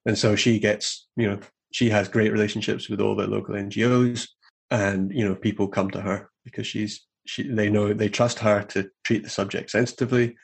And 0.06 0.18
so 0.18 0.36
she 0.36 0.58
gets 0.58 1.08
you 1.16 1.28
know 1.28 1.40
she 1.72 1.88
has 1.90 2.08
great 2.08 2.32
relationships 2.32 2.88
with 2.88 3.00
all 3.00 3.16
the 3.16 3.26
local 3.26 3.54
NGOs, 3.54 4.28
and 4.70 5.10
you 5.10 5.26
know 5.26 5.34
people 5.34 5.66
come 5.66 5.90
to 5.92 6.02
her 6.02 6.30
because 6.44 6.66
she's 6.66 7.06
she 7.26 7.48
they 7.48 7.70
know 7.70 7.92
they 7.92 8.08
trust 8.08 8.38
her 8.40 8.62
to 8.62 8.90
treat 9.04 9.22
the 9.22 9.30
subject 9.30 9.70
sensitively 9.70 10.36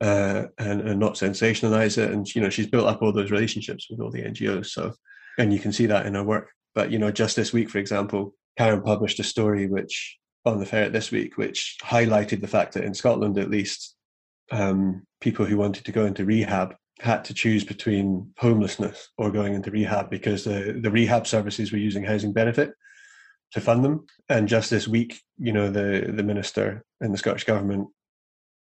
uh, 0.00 0.44
and, 0.58 0.80
and 0.82 1.00
not 1.00 1.14
sensationalize 1.14 1.98
it. 1.98 2.10
And 2.10 2.32
you 2.34 2.40
know, 2.40 2.50
she's 2.50 2.66
built 2.66 2.86
up 2.86 3.02
all 3.02 3.12
those 3.12 3.30
relationships 3.30 3.88
with 3.90 4.00
all 4.00 4.10
the 4.10 4.22
NGOs. 4.22 4.66
So, 4.66 4.92
and 5.38 5.52
you 5.52 5.58
can 5.58 5.72
see 5.72 5.86
that 5.86 6.06
in 6.06 6.14
her 6.14 6.24
work. 6.24 6.50
But 6.74 6.90
you 6.90 6.98
know, 6.98 7.10
just 7.10 7.36
this 7.36 7.52
week, 7.52 7.70
for 7.70 7.78
example, 7.78 8.34
Karen 8.56 8.82
published 8.82 9.20
a 9.20 9.24
story 9.24 9.66
which 9.66 10.16
on 10.44 10.58
the 10.58 10.66
ferret 10.66 10.92
this 10.92 11.10
week, 11.10 11.36
which 11.36 11.76
highlighted 11.82 12.40
the 12.40 12.48
fact 12.48 12.74
that 12.74 12.84
in 12.84 12.94
Scotland, 12.94 13.38
at 13.38 13.50
least, 13.50 13.96
um, 14.50 15.02
people 15.20 15.44
who 15.44 15.56
wanted 15.56 15.84
to 15.84 15.92
go 15.92 16.06
into 16.06 16.24
rehab 16.24 16.74
had 17.00 17.24
to 17.24 17.34
choose 17.34 17.64
between 17.64 18.32
homelessness 18.38 19.10
or 19.18 19.30
going 19.30 19.54
into 19.54 19.70
rehab 19.70 20.10
because 20.10 20.44
the, 20.44 20.78
the 20.82 20.90
rehab 20.90 21.26
services 21.26 21.70
were 21.70 21.78
using 21.78 22.02
housing 22.02 22.32
benefit 22.32 22.72
to 23.52 23.60
fund 23.60 23.84
them. 23.84 24.06
And 24.28 24.48
just 24.48 24.70
this 24.70 24.88
week, 24.88 25.20
you 25.38 25.52
know, 25.52 25.70
the 25.70 26.12
the 26.14 26.22
minister 26.22 26.84
in 27.00 27.12
the 27.12 27.18
Scottish 27.18 27.44
government 27.44 27.88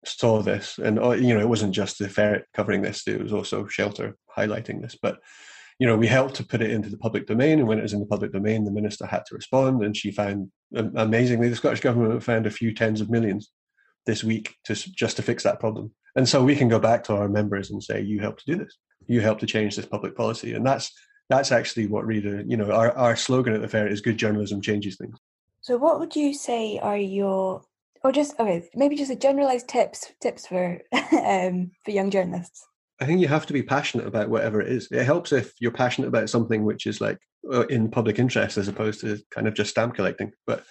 saw 0.06 0.41
this, 0.41 0.77
and 0.77 1.00
uh, 1.00 1.12
you 1.12 1.34
know, 1.34 1.39
it 1.39 1.50
wasn't 1.50 1.75
just 1.75 2.00
the 2.00 2.10
ferret 2.10 2.46
covering 2.53 2.82
this; 2.82 3.08
it 3.08 3.22
was 3.22 3.34
also 3.34 3.67
Shelter 3.67 4.15
highlighting 4.36 4.82
this. 4.82 4.98
But 5.01 5.20
you 5.79 5.86
know, 5.86 5.98
we 5.98 6.08
helped 6.08 6.36
to 6.36 6.46
put 6.46 6.62
it 6.62 6.72
into 6.72 6.89
the 6.89 6.98
public 6.98 7.27
domain, 7.27 7.60
and 7.60 7.67
when 7.67 7.79
it 7.79 7.84
was 7.84 7.94
in 7.94 8.00
the 8.00 8.06
public 8.06 8.32
domain, 8.32 8.65
the 8.65 8.72
minister 8.72 9.06
had 9.06 9.25
to 9.27 9.36
respond, 9.36 9.84
and 9.84 9.96
she 9.96 10.12
found, 10.12 10.51
amazingly, 10.74 11.50
the 11.50 11.56
Scottish 11.56 11.82
government 11.82 12.24
found 12.24 12.48
a 12.48 12.51
few 12.51 12.74
tens 12.74 13.00
of 13.00 13.10
millions 13.10 13.51
this 14.06 14.24
week 14.24 14.56
to 14.63 14.74
just 14.74 15.17
to 15.17 15.22
fix 15.22 15.44
that 15.44 15.60
problem. 15.60 15.91
And 16.15 16.27
so 16.27 16.44
we 16.44 16.56
can 16.56 16.67
go 16.67 16.79
back 16.79 17.03
to 17.06 17.13
our 17.13 17.29
members 17.29 17.70
and 17.70 17.84
say, 17.84 18.01
"You 18.01 18.20
helped 18.20 18.46
to 18.46 18.51
do 18.53 18.63
this. 18.63 18.77
You 19.06 19.22
helped 19.22 19.41
to 19.41 19.48
change 19.48 19.75
this 19.75 19.86
public 19.86 20.15
policy," 20.15 20.53
and 20.53 20.65
that's 20.65 20.91
that's 21.29 21.51
actually 21.51 21.88
what 21.88 22.05
really, 22.05 22.43
you 22.48 22.57
know, 22.57 22.72
our, 22.72 22.91
our 22.98 23.15
slogan 23.15 23.53
at 23.53 23.62
the 23.62 23.67
Ferret 23.67 23.91
is 23.91 24.01
"Good 24.01 24.17
journalism 24.17 24.62
changes 24.62 24.98
things." 24.98 25.17
So, 25.62 25.77
what 25.77 26.00
would 26.00 26.15
you 26.15 26.34
say 26.34 26.79
are 26.79 26.98
your 26.98 27.62
or 28.03 28.12
just 28.12 28.39
okay, 28.39 28.69
maybe 28.75 28.96
just 28.96 29.12
a 29.12 29.15
generalized 29.15 29.67
tips 29.67 30.12
tips 30.22 30.48
for 30.48 30.81
um, 30.93 31.72
for 31.84 31.91
young 31.91 32.10
journalists. 32.10 32.65
I 33.00 33.05
think 33.05 33.22
you 33.22 33.27
have 33.27 33.46
to 33.48 33.53
be 33.53 33.62
passionate 33.62 34.07
about 34.07 34.29
whatever 34.29 34.62
it 34.62 34.72
is. 34.72 34.88
It 34.91 35.03
helps 35.03 35.31
if 35.31 35.53
you're 35.60 35.72
passionate 35.72 36.07
about 36.07 36.29
something 36.29 36.63
which 36.63 36.88
is 36.88 37.00
like 37.00 37.19
uh, 37.51 37.67
in 37.67 37.91
public 37.91 38.17
interest 38.17 38.57
as 38.57 38.67
opposed 38.67 39.01
to 39.01 39.19
kind 39.29 39.48
of 39.48 39.53
just 39.53 39.69
stamp 39.69 39.96
collecting. 39.96 40.31
But 40.48 40.63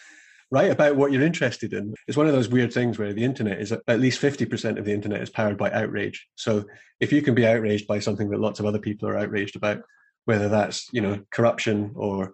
write 0.50 0.70
about 0.70 0.96
what 0.96 1.12
you're 1.12 1.22
interested 1.22 1.72
in. 1.72 1.94
It's 2.08 2.16
one 2.16 2.26
of 2.26 2.32
those 2.32 2.48
weird 2.48 2.72
things 2.72 2.98
where 2.98 3.12
the 3.12 3.24
internet 3.24 3.60
is 3.60 3.72
at 3.72 4.00
least 4.00 4.20
50% 4.20 4.78
of 4.78 4.84
the 4.84 4.92
internet 4.92 5.22
is 5.22 5.30
powered 5.30 5.58
by 5.58 5.70
outrage. 5.70 6.26
So 6.36 6.64
if 7.00 7.12
you 7.12 7.22
can 7.22 7.34
be 7.34 7.46
outraged 7.46 7.86
by 7.86 7.98
something 7.98 8.30
that 8.30 8.40
lots 8.40 8.60
of 8.60 8.66
other 8.66 8.78
people 8.78 9.08
are 9.08 9.18
outraged 9.18 9.56
about, 9.56 9.82
whether 10.26 10.48
that's, 10.48 10.88
you 10.92 11.00
know, 11.00 11.20
corruption 11.30 11.92
or 11.96 12.32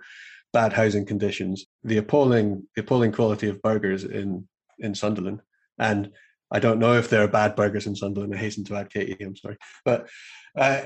bad 0.53 0.73
housing 0.73 1.07
conditions, 1.07 1.67
the 1.85 1.99
appalling 1.99 2.67
the 2.75 2.83
appalling 2.83 3.13
quality 3.13 3.49
of 3.49 3.63
burgers 3.63 4.05
in 4.05 4.49
in 4.79 4.95
Sunderland. 4.95 5.41
And 5.79 6.11
I 6.51 6.59
don't 6.59 6.79
know 6.79 6.95
if 6.95 7.09
there 7.09 7.23
are 7.23 7.29
bad 7.29 7.57
burgers 7.57 7.87
in 7.87 7.97
Sunderland. 7.97 8.35
I 8.35 8.39
hasten 8.39 8.65
to 8.65 8.77
add, 8.77 8.93
Katie. 8.93 9.17
I'm 9.25 9.37
sorry, 9.37 9.57
but 9.85 10.09
uh, 10.57 10.83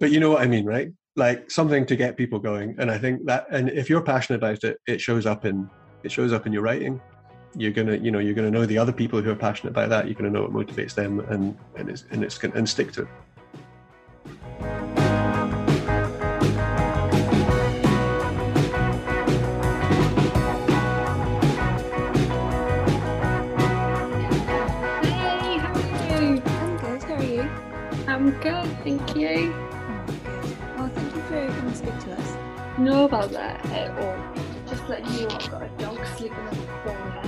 but 0.00 0.10
you 0.10 0.20
know 0.20 0.30
what 0.30 0.42
I 0.42 0.46
mean, 0.46 0.64
right? 0.64 0.92
Like 1.16 1.50
something 1.50 1.84
to 1.86 1.96
get 1.96 2.16
people 2.16 2.38
going. 2.38 2.76
And 2.78 2.90
I 2.90 2.98
think 2.98 3.26
that, 3.26 3.46
and 3.50 3.68
if 3.68 3.90
you're 3.90 4.02
passionate 4.02 4.38
about 4.38 4.62
it, 4.62 4.78
it 4.86 5.00
shows 5.00 5.26
up 5.26 5.44
in 5.44 5.68
it 6.02 6.12
shows 6.12 6.32
up 6.32 6.46
in 6.46 6.52
your 6.52 6.62
writing. 6.62 7.00
You're 7.56 7.72
gonna, 7.72 7.96
you 7.96 8.12
know, 8.12 8.20
you're 8.20 8.34
gonna 8.34 8.50
know 8.50 8.64
the 8.64 8.78
other 8.78 8.92
people 8.92 9.20
who 9.20 9.30
are 9.30 9.36
passionate 9.36 9.70
about 9.70 9.88
that. 9.88 10.06
You're 10.06 10.14
gonna 10.14 10.30
know 10.30 10.42
what 10.42 10.52
motivates 10.52 10.94
them, 10.94 11.20
and 11.20 11.58
and 11.76 11.90
it's 11.90 12.04
and 12.10 12.22
it's 12.22 12.38
gonna 12.38 12.54
and 12.54 12.68
stick 12.68 12.92
to 12.92 13.02
it. 13.02 13.08
Know 33.00 33.06
about 33.06 33.30
that 33.30 33.64
at 33.70 33.98
all. 33.98 34.34
Just 34.68 34.86
letting 34.86 35.10
you 35.14 35.26
know 35.26 35.34
I've 35.34 35.50
got 35.50 35.62
a 35.62 35.68
dog 35.78 36.06
sleeping 36.18 36.36
in 36.36 36.60
the 36.60 36.66
corner. 36.84 37.22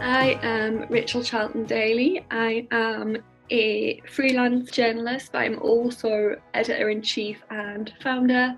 I 0.00 0.38
am 0.40 0.86
Rachel 0.88 1.20
Charlton-Dailey. 1.20 2.24
I 2.30 2.68
am 2.70 3.16
a 3.50 4.00
freelance 4.08 4.70
journalist, 4.70 5.32
but 5.32 5.38
I'm 5.38 5.58
also 5.58 6.36
editor 6.54 6.90
in 6.90 7.02
chief 7.02 7.42
and 7.50 7.92
founder 8.00 8.56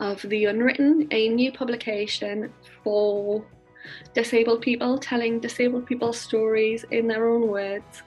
of 0.00 0.20
The 0.22 0.46
Unwritten, 0.46 1.06
a 1.12 1.28
new 1.28 1.52
publication 1.52 2.52
for 2.82 3.46
disabled 4.12 4.62
people, 4.62 4.98
telling 4.98 5.38
disabled 5.38 5.86
people's 5.86 6.18
stories 6.18 6.84
in 6.90 7.06
their 7.06 7.30
own 7.30 7.46
words 7.46 8.02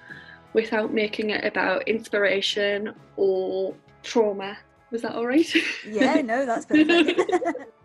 without 0.51 0.93
making 0.93 1.29
it 1.29 1.45
about 1.45 1.87
inspiration 1.87 2.93
or 3.15 3.73
trauma. 4.01 4.57
Was 4.91 5.03
that 5.03 5.15
all 5.15 5.25
right? 5.25 5.47
Yeah, 5.87 6.15
no, 6.15 6.45
that's 6.45 6.65
perfect. 6.65 7.71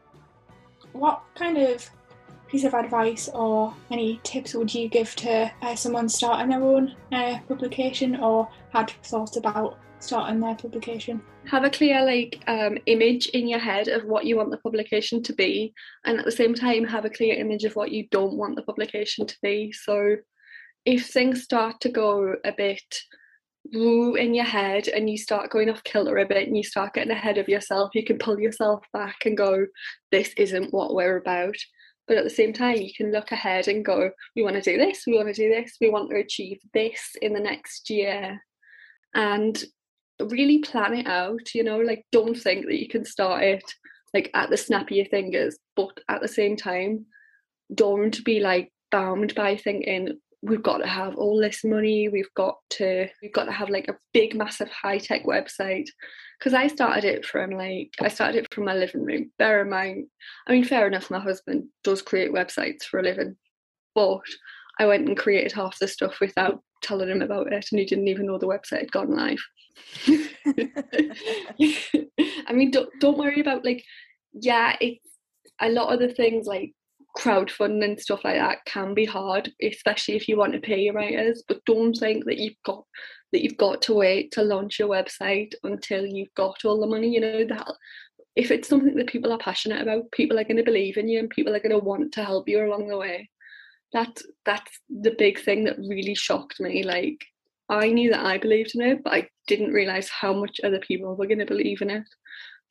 what 0.92 1.22
kind 1.35 1.59
of 1.59 1.88
piece 2.48 2.64
of 2.64 2.74
advice 2.74 3.29
or 3.35 3.74
any 3.90 4.20
tips 4.22 4.55
would 4.55 4.74
you 4.74 4.88
give 4.88 5.14
to 5.16 5.51
uh, 5.62 5.74
someone 5.74 6.09
starting 6.09 6.48
their 6.48 6.62
own 6.62 6.94
uh, 7.12 7.38
publication 7.46 8.16
or 8.16 8.48
had 8.72 8.90
thoughts 9.03 9.37
about 9.37 9.79
starting 10.01 10.40
their 10.40 10.55
publication? 10.55 11.20
Have 11.46 11.64
a 11.64 11.70
clear 11.70 12.05
like 12.05 12.42
um, 12.46 12.79
image 12.87 13.27
in 13.29 13.48
your 13.48 13.59
head 13.59 13.88
of 13.88 14.05
what 14.05 14.24
you 14.24 14.37
want 14.37 14.51
the 14.51 14.59
publication 14.59 15.22
to 15.24 15.33
be, 15.35 15.72
and 16.05 16.18
at 16.18 16.24
the 16.24 16.33
same 16.33 16.55
time 16.55 16.85
have 16.85 17.05
a 17.05 17.11
clear 17.11 17.38
image 17.38 17.64
of 17.64 17.77
what 17.77 17.92
you 17.92 18.07
don't 18.11 18.37
want 18.37 18.57
the 18.57 18.62
publication 18.62 19.27
to 19.27 19.37
be. 19.42 19.72
So 19.72 20.16
if 20.85 21.07
things 21.07 21.42
start 21.42 21.81
to 21.83 21.90
go 21.90 22.35
a 22.44 22.53
bit 22.53 23.01
woo 23.72 24.14
in 24.14 24.35
your 24.35 24.44
head 24.44 24.88
and 24.88 25.09
you 25.09 25.18
start 25.18 25.50
going 25.50 25.68
off 25.68 25.85
kilter 25.85 26.18
a 26.18 26.26
bit 26.26 26.46
and 26.46 26.57
you 26.57 26.62
start 26.62 26.94
getting 26.94 27.12
ahead 27.12 27.38
of 27.38 27.48
yourself, 27.48 27.90
you 27.94 28.04
can 28.04 28.18
pull 28.18 28.38
yourself 28.38 28.85
back 28.92 29.16
and 29.24 29.37
go, 29.37 29.66
this 30.11 30.33
isn't 30.37 30.72
what 30.72 30.94
we're 30.94 31.16
about. 31.16 31.57
But 32.07 32.16
at 32.16 32.24
the 32.24 32.31
same 32.31 32.54
time, 32.54 32.76
you 32.76 32.92
can 32.96 33.12
look 33.12 33.33
ahead 33.33 33.68
and 33.68 33.85
go, 33.85 34.11
we 34.35 34.42
want 34.42 34.57
to 34.57 34.62
do 34.62 34.78
this, 34.78 35.04
we 35.07 35.14
want 35.14 35.28
to 35.28 35.35
do 35.35 35.50
this, 35.50 35.76
we 35.81 35.90
want 35.90 36.11
to 36.11 36.16
achieve 36.16 36.59
this 36.72 37.14
in 37.20 37.35
the 37.35 37.40
next 37.40 37.90
year. 37.90 38.40
And 39.14 39.62
really 40.20 40.59
plan 40.59 40.94
it 40.94 41.07
out, 41.07 41.54
you 41.54 41.62
know, 41.62 41.78
like 41.78 42.04
don't 42.12 42.37
think 42.37 42.66
that 42.66 42.81
you 42.81 42.88
can 42.88 43.04
start 43.04 43.42
it 43.42 43.64
like 44.14 44.31
at 44.35 44.50
the 44.50 44.57
snap 44.57 44.90
of 44.90 44.96
your 44.96 45.07
fingers, 45.07 45.59
but 45.76 46.00
at 46.09 46.22
the 46.22 46.28
same 46.28 46.57
time, 46.57 47.07
don't 47.74 48.24
be 48.24 48.40
like 48.40 48.72
bound 48.90 49.35
by 49.35 49.57
thinking 49.57 50.18
we've 50.42 50.62
got 50.62 50.79
to 50.79 50.87
have 50.87 51.16
all 51.16 51.40
this 51.40 51.64
money 51.64 52.09
we've 52.09 52.33
got 52.35 52.57
to 52.70 53.09
we've 53.22 53.33
got 53.33 53.44
to 53.44 53.53
have 53.53 53.70
like 53.70 53.88
a 53.88 53.96
big 54.12 54.35
massive 54.35 54.70
high 54.70 54.98
tech 54.98 55.24
website. 55.24 55.88
Because 56.38 56.55
i 56.55 56.68
started 56.68 57.05
it 57.05 57.27
from 57.27 57.51
like 57.51 57.90
i 58.01 58.09
started 58.09 58.44
it 58.44 58.55
from 58.55 58.64
my 58.64 58.74
living 58.74 59.05
room 59.05 59.31
bear 59.38 59.62
in 59.62 59.70
mind 59.70 60.07
i 60.46 60.53
mean 60.53 60.64
fair 60.64 60.87
enough 60.87 61.11
my 61.11 61.18
husband 61.18 61.64
does 61.83 62.03
create 62.03 62.33
websites 62.33 62.85
for 62.85 63.01
a 63.01 63.03
living 63.03 63.37
but 63.94 64.20
i 64.79 64.87
went 64.87 65.09
and 65.09 65.18
created 65.18 65.51
half 65.51 65.77
the 65.81 65.88
stuff 65.88 66.20
without 66.20 66.62
telling 66.83 67.09
him 67.09 67.22
about 67.22 67.53
it 67.53 67.66
and 67.70 67.79
he 67.79 67.85
didn't 67.85 68.09
even 68.09 68.27
know 68.27 68.38
the 68.38 68.46
website 68.46 68.81
had 68.81 68.92
gone 68.92 69.11
live. 69.11 69.38
I 72.46 72.53
mean 72.53 72.70
don't, 72.70 72.88
don't 73.01 73.18
worry 73.18 73.40
about 73.40 73.64
like 73.64 73.85
yeah 74.33 74.77
it's 74.81 75.05
a 75.61 75.68
lot 75.68 75.92
of 75.92 76.01
the 76.01 76.14
things 76.14 76.46
like 76.46 76.72
crowdfunding 77.16 77.85
and 77.85 78.01
stuff 78.01 78.25
like 78.25 78.37
that 78.37 78.59
can 78.66 78.94
be 78.94 79.05
hard, 79.05 79.51
especially 79.62 80.16
if 80.16 80.29
you 80.29 80.37
want 80.37 80.53
to 80.53 80.61
pay 80.61 80.81
your 80.81 80.94
writers. 80.94 81.42
But 81.47 81.64
don't 81.64 81.94
think 81.94 82.25
that 82.27 82.38
you've 82.38 82.62
got 82.64 82.85
that 83.33 83.42
you've 83.42 83.59
got 83.59 83.83
to 83.83 83.94
wait 83.94 84.33
to 84.33 84.42
launch 84.42 84.79
your 84.79 84.88
website 84.88 85.53
until 85.62 86.07
you've 86.07 86.33
got 86.35 86.64
all 86.64 86.81
the 86.81 86.87
money. 86.87 87.09
You 87.09 87.21
know 87.21 87.44
that 87.44 87.68
if 88.37 88.51
it's 88.51 88.68
something 88.68 88.94
that 88.94 89.09
people 89.09 89.33
are 89.33 89.38
passionate 89.38 89.83
about, 89.83 90.11
people 90.12 90.38
are 90.38 90.44
going 90.44 90.57
to 90.57 90.62
believe 90.62 90.97
in 90.97 91.09
you 91.09 91.18
and 91.18 91.29
people 91.29 91.55
are 91.55 91.61
going 91.61 91.79
to 91.79 91.85
want 91.85 92.12
to 92.12 92.25
help 92.25 92.49
you 92.49 92.64
along 92.64 92.88
the 92.88 92.97
way. 92.97 93.29
That 93.92 94.16
that's 94.44 94.81
the 94.88 95.14
big 95.18 95.40
thing 95.40 95.64
that 95.64 95.79
really 95.79 96.14
shocked 96.14 96.61
me. 96.61 96.83
Like 96.83 97.25
I 97.68 97.88
knew 97.88 98.11
that 98.11 98.25
I 98.25 98.38
believed 98.38 98.75
in 98.75 98.83
it, 98.83 99.05
but 99.05 99.12
I 99.12 99.29
didn't 99.47 99.73
realize 99.73 100.09
how 100.09 100.33
much 100.33 100.61
other 100.62 100.81
people 100.81 101.14
were 101.16 101.27
going 101.27 101.40
to 101.40 101.47
believe 101.47 101.83
in 101.83 101.90
it. 101.90 102.05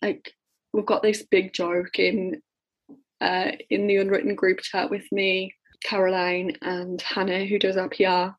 Like 0.02 0.32
we've 0.74 0.86
got 0.86 1.04
this 1.04 1.24
big 1.24 1.54
joke 1.54 2.00
in 2.00 2.42
uh, 3.22 3.52
in 3.70 3.88
the 3.88 3.98
unwritten 3.98 4.36
group 4.36 4.60
chat 4.60 4.90
with 4.90 5.06
me, 5.12 5.54
Caroline, 5.84 6.54
and 6.62 7.02
Hannah, 7.02 7.46
who 7.46 7.60
does 7.60 7.78
our 7.78 7.90
PR, 7.90 8.36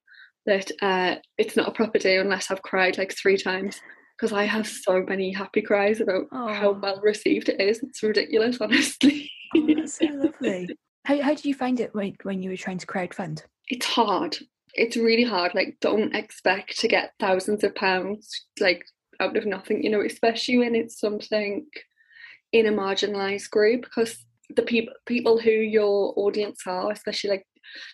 that 0.47 0.71
uh, 0.83 1.17
it's 1.37 1.57
not 1.57 1.69
a 1.69 1.73
proper 1.73 1.99
day 1.99 2.19
unless 2.19 2.51
I've 2.51 2.63
cried 2.63 2.99
like 2.99 3.15
three 3.15 3.37
times. 3.37 3.81
because 4.17 4.33
I 4.33 4.45
have 4.45 4.67
so 4.67 5.03
many 5.03 5.33
happy 5.33 5.63
cries 5.63 6.01
about 6.01 6.27
how 6.33 6.73
well 6.73 7.01
received 7.03 7.49
it 7.49 7.61
is. 7.61 7.81
It's 7.83 8.03
ridiculous, 8.03 8.59
honestly. 8.61 9.31
Oh, 9.55 9.67
that's 9.67 9.99
so 9.99 10.07
lovely. 10.07 10.69
How 11.05 11.23
how 11.23 11.35
did 11.35 11.45
you 11.45 11.55
find 11.55 11.81
it 11.81 11.95
when 11.95 12.17
when 12.25 12.43
you 12.43 12.51
were 12.51 12.57
trying 12.57 12.79
to 12.79 12.87
crowdfund? 12.87 13.43
it's 13.69 13.87
hard. 13.87 14.37
It's 14.75 14.97
really 14.97 15.25
hard. 15.25 15.55
Like, 15.55 15.77
don't 15.81 16.15
expect 16.15 16.79
to 16.79 16.89
get 16.89 17.13
thousands 17.19 17.65
of 17.65 17.75
pounds 17.75 18.47
like 18.61 18.85
out 19.21 19.37
of 19.37 19.47
nothing, 19.47 19.83
you 19.83 19.91
know, 19.91 20.01
especially 20.01 20.59
when 20.59 20.75
it's 20.75 20.99
something 21.01 21.67
in 22.53 22.67
a 22.67 22.71
marginalised 22.73 23.51
group 23.51 23.83
because 23.83 24.25
the 24.57 24.63
people 24.63 24.95
people 25.07 25.39
who 25.39 25.51
your 25.51 26.15
audience 26.17 26.63
are, 26.67 26.91
especially 26.91 27.31
like 27.31 27.47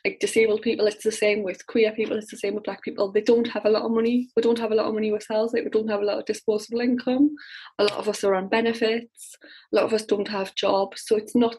like 0.05 0.21
disabled 0.21 0.62
people, 0.62 0.87
it's 0.87 1.03
the 1.03 1.11
same 1.11 1.43
with 1.43 1.67
queer 1.67 1.90
people, 1.93 2.17
it's 2.17 2.31
the 2.31 2.37
same 2.37 2.55
with 2.55 2.64
black 2.64 2.83
people. 2.83 3.11
They 3.11 3.23
don't 3.23 3.49
have 3.49 3.64
a 3.64 3.71
lot 3.71 3.83
of 3.83 3.90
money. 3.90 4.29
We 4.37 4.43
don't 4.43 4.59
have 4.59 4.71
a 4.71 4.75
lot 4.75 4.87
of 4.87 4.95
money 4.95 5.11
ourselves, 5.12 5.53
like 5.53 5.64
we 5.64 5.71
don't 5.71 5.90
have 5.90 6.01
a 6.01 6.05
lot 6.05 6.19
of 6.19 6.27
disposable 6.27 6.81
income. 6.81 7.35
A 7.79 7.85
lot 7.85 7.99
of 7.99 8.09
us 8.09 8.23
are 8.23 8.35
on 8.35 8.49
benefits, 8.49 9.37
a 9.73 9.77
lot 9.77 9.85
of 9.85 9.93
us 9.93 10.05
don't 10.05 10.29
have 10.29 10.55
jobs. 10.55 11.03
So 11.07 11.17
it's 11.17 11.35
not 11.35 11.57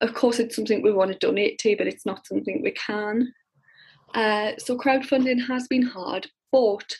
of 0.00 0.14
course 0.14 0.38
it's 0.38 0.56
something 0.56 0.82
we 0.82 0.92
want 0.92 1.12
to 1.12 1.18
donate 1.18 1.58
to, 1.60 1.76
but 1.76 1.86
it's 1.86 2.06
not 2.06 2.26
something 2.26 2.62
we 2.62 2.72
can. 2.72 3.32
Uh, 4.14 4.52
so 4.58 4.76
crowdfunding 4.76 5.46
has 5.46 5.66
been 5.68 5.82
hard, 5.82 6.26
but 6.52 6.96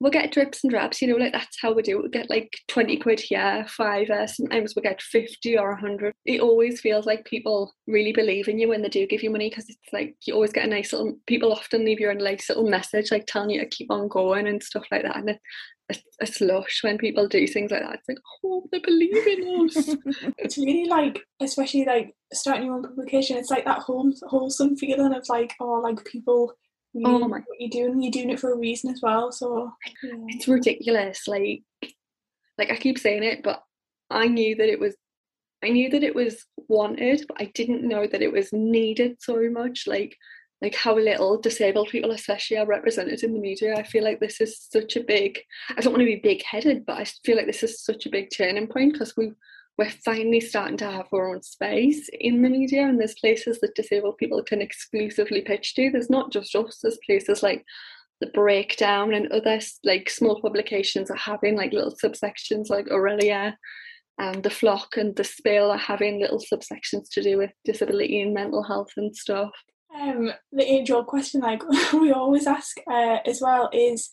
we'll 0.00 0.10
get 0.10 0.32
drips 0.32 0.64
and 0.64 0.70
drabs, 0.70 1.00
you 1.02 1.08
know, 1.08 1.16
like 1.16 1.32
that's 1.32 1.58
how 1.60 1.72
we 1.72 1.82
do 1.82 1.98
it. 1.98 2.02
We 2.02 2.08
get 2.08 2.30
like 2.30 2.50
20 2.68 2.96
quid 2.96 3.20
here, 3.20 3.66
five, 3.68 4.08
sometimes 4.26 4.74
we 4.74 4.82
get 4.82 5.02
50 5.02 5.58
or 5.58 5.72
100. 5.72 6.14
It 6.24 6.40
always 6.40 6.80
feels 6.80 7.04
like 7.04 7.26
people 7.26 7.74
really 7.86 8.12
believe 8.12 8.48
in 8.48 8.58
you 8.58 8.68
when 8.68 8.82
they 8.82 8.88
do 8.88 9.06
give 9.06 9.22
you 9.22 9.30
money 9.30 9.50
because 9.50 9.68
it's 9.68 9.92
like 9.92 10.16
you 10.26 10.34
always 10.34 10.52
get 10.52 10.64
a 10.64 10.68
nice 10.68 10.92
little, 10.92 11.16
people 11.26 11.52
often 11.52 11.84
leave 11.84 12.00
you 12.00 12.08
a 12.08 12.14
nice 12.14 12.48
little 12.48 12.68
message 12.68 13.10
like 13.10 13.26
telling 13.26 13.50
you 13.50 13.60
to 13.60 13.66
keep 13.66 13.90
on 13.90 14.08
going 14.08 14.46
and 14.46 14.62
stuff 14.62 14.86
like 14.90 15.02
that. 15.02 15.16
And 15.16 15.30
it, 15.30 15.40
it's, 15.90 16.02
it's 16.20 16.40
lush 16.40 16.80
when 16.82 16.96
people 16.96 17.28
do 17.28 17.46
things 17.46 17.70
like 17.70 17.82
that. 17.82 17.96
It's 17.96 18.08
like, 18.08 18.18
oh, 18.44 18.66
they 18.72 18.78
believe 18.78 19.26
in 19.26 19.66
us. 19.66 19.96
It's 20.38 20.56
really 20.56 20.86
like, 20.86 21.20
especially 21.40 21.84
like 21.84 22.14
starting 22.32 22.66
your 22.66 22.76
own 22.76 22.84
publication. 22.84 23.36
It's 23.36 23.50
like 23.50 23.64
that 23.66 23.80
whole 23.80 24.10
wholesome 24.22 24.76
feeling 24.76 25.12
of 25.12 25.28
like, 25.28 25.54
oh, 25.60 25.80
like 25.82 26.04
people. 26.04 26.54
Really 26.94 27.14
Oh 27.14 27.28
my- 27.28 27.38
what 27.38 27.60
you're 27.60 27.70
doing, 27.70 28.02
you're 28.02 28.10
doing 28.10 28.30
it 28.30 28.40
for 28.40 28.52
a 28.52 28.58
reason 28.58 28.90
as 28.90 29.00
well. 29.02 29.30
So 29.32 29.72
yeah. 30.02 30.12
it's 30.28 30.48
ridiculous 30.48 31.28
like 31.28 31.62
like 32.60 32.70
i 32.70 32.76
keep 32.76 32.98
saying 32.98 33.24
it 33.24 33.42
but 33.42 33.62
i 34.10 34.28
knew 34.28 34.54
that 34.54 34.68
it 34.68 34.78
was 34.78 34.94
i 35.64 35.68
knew 35.68 35.88
that 35.90 36.04
it 36.04 36.14
was 36.14 36.44
wanted 36.68 37.24
but 37.26 37.40
i 37.40 37.46
didn't 37.54 37.82
know 37.82 38.06
that 38.06 38.22
it 38.22 38.30
was 38.30 38.52
needed 38.52 39.16
so 39.18 39.50
much 39.50 39.84
like 39.86 40.16
like 40.62 40.74
how 40.74 40.94
little 40.94 41.40
disabled 41.40 41.88
people 41.88 42.10
especially 42.10 42.58
are 42.58 42.66
represented 42.66 43.22
in 43.24 43.32
the 43.32 43.40
media 43.40 43.74
i 43.76 43.82
feel 43.82 44.04
like 44.04 44.20
this 44.20 44.40
is 44.40 44.60
such 44.70 44.94
a 44.96 45.02
big 45.02 45.40
i 45.76 45.80
don't 45.80 45.94
want 45.94 46.00
to 46.00 46.14
be 46.14 46.16
big 46.16 46.42
headed 46.44 46.84
but 46.84 46.98
i 46.98 47.04
feel 47.24 47.36
like 47.36 47.46
this 47.46 47.62
is 47.62 47.82
such 47.82 48.04
a 48.06 48.10
big 48.10 48.28
turning 48.30 48.66
point 48.66 48.92
because 48.92 49.16
we 49.16 49.32
we're 49.80 49.90
finally 50.04 50.40
starting 50.40 50.76
to 50.76 50.90
have 50.90 51.06
our 51.10 51.34
own 51.34 51.42
space 51.42 52.10
in 52.12 52.42
the 52.42 52.50
media 52.50 52.86
and 52.86 53.00
there's 53.00 53.14
places 53.14 53.60
that 53.60 53.74
disabled 53.74 54.18
people 54.18 54.42
can 54.42 54.60
exclusively 54.60 55.40
pitch 55.40 55.74
to. 55.74 55.88
There's 55.90 56.10
not 56.10 56.30
just 56.30 56.54
us 56.54 56.80
there's 56.82 56.98
places 57.06 57.42
like 57.42 57.64
the 58.20 58.26
breakdown 58.26 59.14
and 59.14 59.32
other 59.32 59.58
like 59.82 60.10
small 60.10 60.38
publications 60.42 61.10
are 61.10 61.16
having 61.16 61.56
like 61.56 61.72
little 61.72 61.96
subsections 61.96 62.68
like 62.68 62.90
Aurelia 62.90 63.56
and 64.18 64.42
the 64.42 64.50
flock 64.50 64.98
and 64.98 65.16
the 65.16 65.24
spill 65.24 65.70
are 65.70 65.78
having 65.78 66.20
little 66.20 66.42
subsections 66.52 67.08
to 67.12 67.22
do 67.22 67.38
with 67.38 67.50
disability 67.64 68.20
and 68.20 68.34
mental 68.34 68.62
health 68.62 68.90
and 68.98 69.16
stuff. 69.16 69.48
Um, 69.98 70.30
the 70.52 70.70
age 70.70 70.90
old 70.90 71.06
question, 71.06 71.40
like 71.40 71.62
we 71.94 72.12
always 72.12 72.46
ask 72.46 72.76
uh, 72.86 73.20
as 73.24 73.40
well, 73.40 73.70
is 73.72 74.10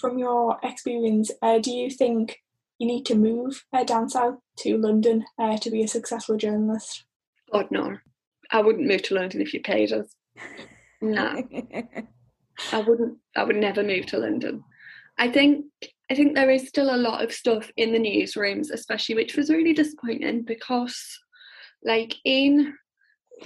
from 0.00 0.18
your 0.18 0.58
experience, 0.64 1.30
uh, 1.42 1.60
do 1.60 1.70
you 1.70 1.90
think 1.90 2.40
you 2.78 2.86
need 2.86 3.06
to 3.06 3.14
move 3.14 3.64
uh, 3.72 3.84
down 3.84 4.08
south 4.08 4.36
to 4.58 4.76
London 4.76 5.24
uh, 5.38 5.56
to 5.58 5.70
be 5.70 5.82
a 5.82 5.88
successful 5.88 6.36
journalist? 6.36 7.04
god 7.52 7.70
no 7.70 7.96
i 8.50 8.60
wouldn't 8.60 8.88
move 8.88 9.00
to 9.00 9.14
london 9.14 9.40
if 9.40 9.54
you 9.54 9.60
paid 9.60 9.92
us 9.92 10.16
no 11.00 11.42
I 12.72 12.80
wouldn't 12.80 13.18
I 13.36 13.44
would 13.44 13.56
never 13.56 13.82
move 13.82 14.06
to 14.06 14.18
London. 14.18 14.64
I 15.18 15.30
think 15.30 15.66
I 16.10 16.14
think 16.14 16.34
there 16.34 16.50
is 16.50 16.68
still 16.68 16.94
a 16.94 16.96
lot 16.96 17.22
of 17.22 17.32
stuff 17.32 17.70
in 17.76 17.92
the 17.92 17.98
newsrooms, 17.98 18.70
especially 18.72 19.14
which 19.14 19.36
was 19.36 19.50
really 19.50 19.72
disappointing 19.72 20.42
because 20.42 21.18
like 21.84 22.14
in 22.24 22.74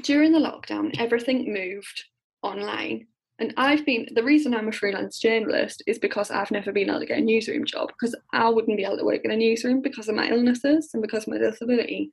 during 0.03 0.33
the 0.33 0.39
lockdown 0.39 0.99
everything 0.99 1.53
moved 1.53 2.05
online. 2.43 3.07
And 3.41 3.55
I've 3.57 3.87
been 3.87 4.07
the 4.15 4.23
reason 4.23 4.55
I'm 4.55 4.69
a 4.69 4.73
freelance 4.73 5.19
journalist 5.19 5.83
is 5.87 5.99
because 5.99 6.31
I've 6.31 6.51
never 6.51 6.73
been 6.73 6.91
able 6.91 7.01
to 7.01 7.07
get 7.07 7.19
a 7.19 7.23
newsroom 7.23 7.65
job 7.65 7.89
because 7.89 8.15
I 8.35 8.51
wouldn't 8.51 8.77
be 8.77 8.85
able 8.85 8.99
to 8.99 9.05
work 9.05 9.25
in 9.25 9.31
a 9.31 9.37
newsroom 9.37 9.81
because 9.81 10.09
of 10.09 10.15
my 10.15 10.29
illnesses 10.29 10.91
and 10.93 11.03
because 11.03 11.23
of 11.23 11.29
my 11.29 11.39
disability. 11.39 12.13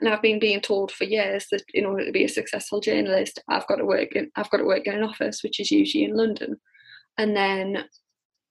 And 0.00 0.10
I've 0.10 0.20
been 0.20 0.38
being 0.38 0.60
told 0.60 0.92
for 0.92 1.04
years 1.04 1.46
that 1.50 1.62
in 1.72 1.86
order 1.86 2.04
to 2.04 2.12
be 2.12 2.24
a 2.24 2.28
successful 2.28 2.80
journalist, 2.80 3.40
I've 3.48 3.66
got 3.66 3.76
to 3.76 3.86
work 3.86 4.14
in 4.14 4.30
I've 4.36 4.50
got 4.50 4.58
to 4.58 4.64
work 4.64 4.86
in 4.86 4.94
an 4.94 5.02
office, 5.02 5.42
which 5.42 5.60
is 5.60 5.70
usually 5.70 6.04
in 6.04 6.14
London. 6.14 6.60
And 7.16 7.34
then 7.34 7.86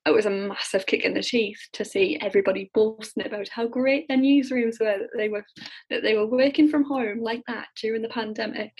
it 0.07 0.11
was 0.11 0.25
a 0.25 0.31
massive 0.31 0.87
kick 0.87 1.03
in 1.03 1.13
the 1.13 1.21
teeth 1.21 1.59
to 1.73 1.85
see 1.85 2.17
everybody 2.21 2.71
boasting 2.73 3.25
about 3.25 3.49
how 3.49 3.67
great 3.67 4.07
their 4.07 4.17
newsrooms 4.17 4.79
were 4.79 4.97
that 4.97 5.09
they 5.15 5.29
were 5.29 5.45
that 5.91 6.01
they 6.01 6.15
were 6.15 6.27
working 6.27 6.69
from 6.69 6.83
home 6.85 7.21
like 7.21 7.43
that 7.47 7.67
during 7.79 8.01
the 8.01 8.09
pandemic. 8.09 8.73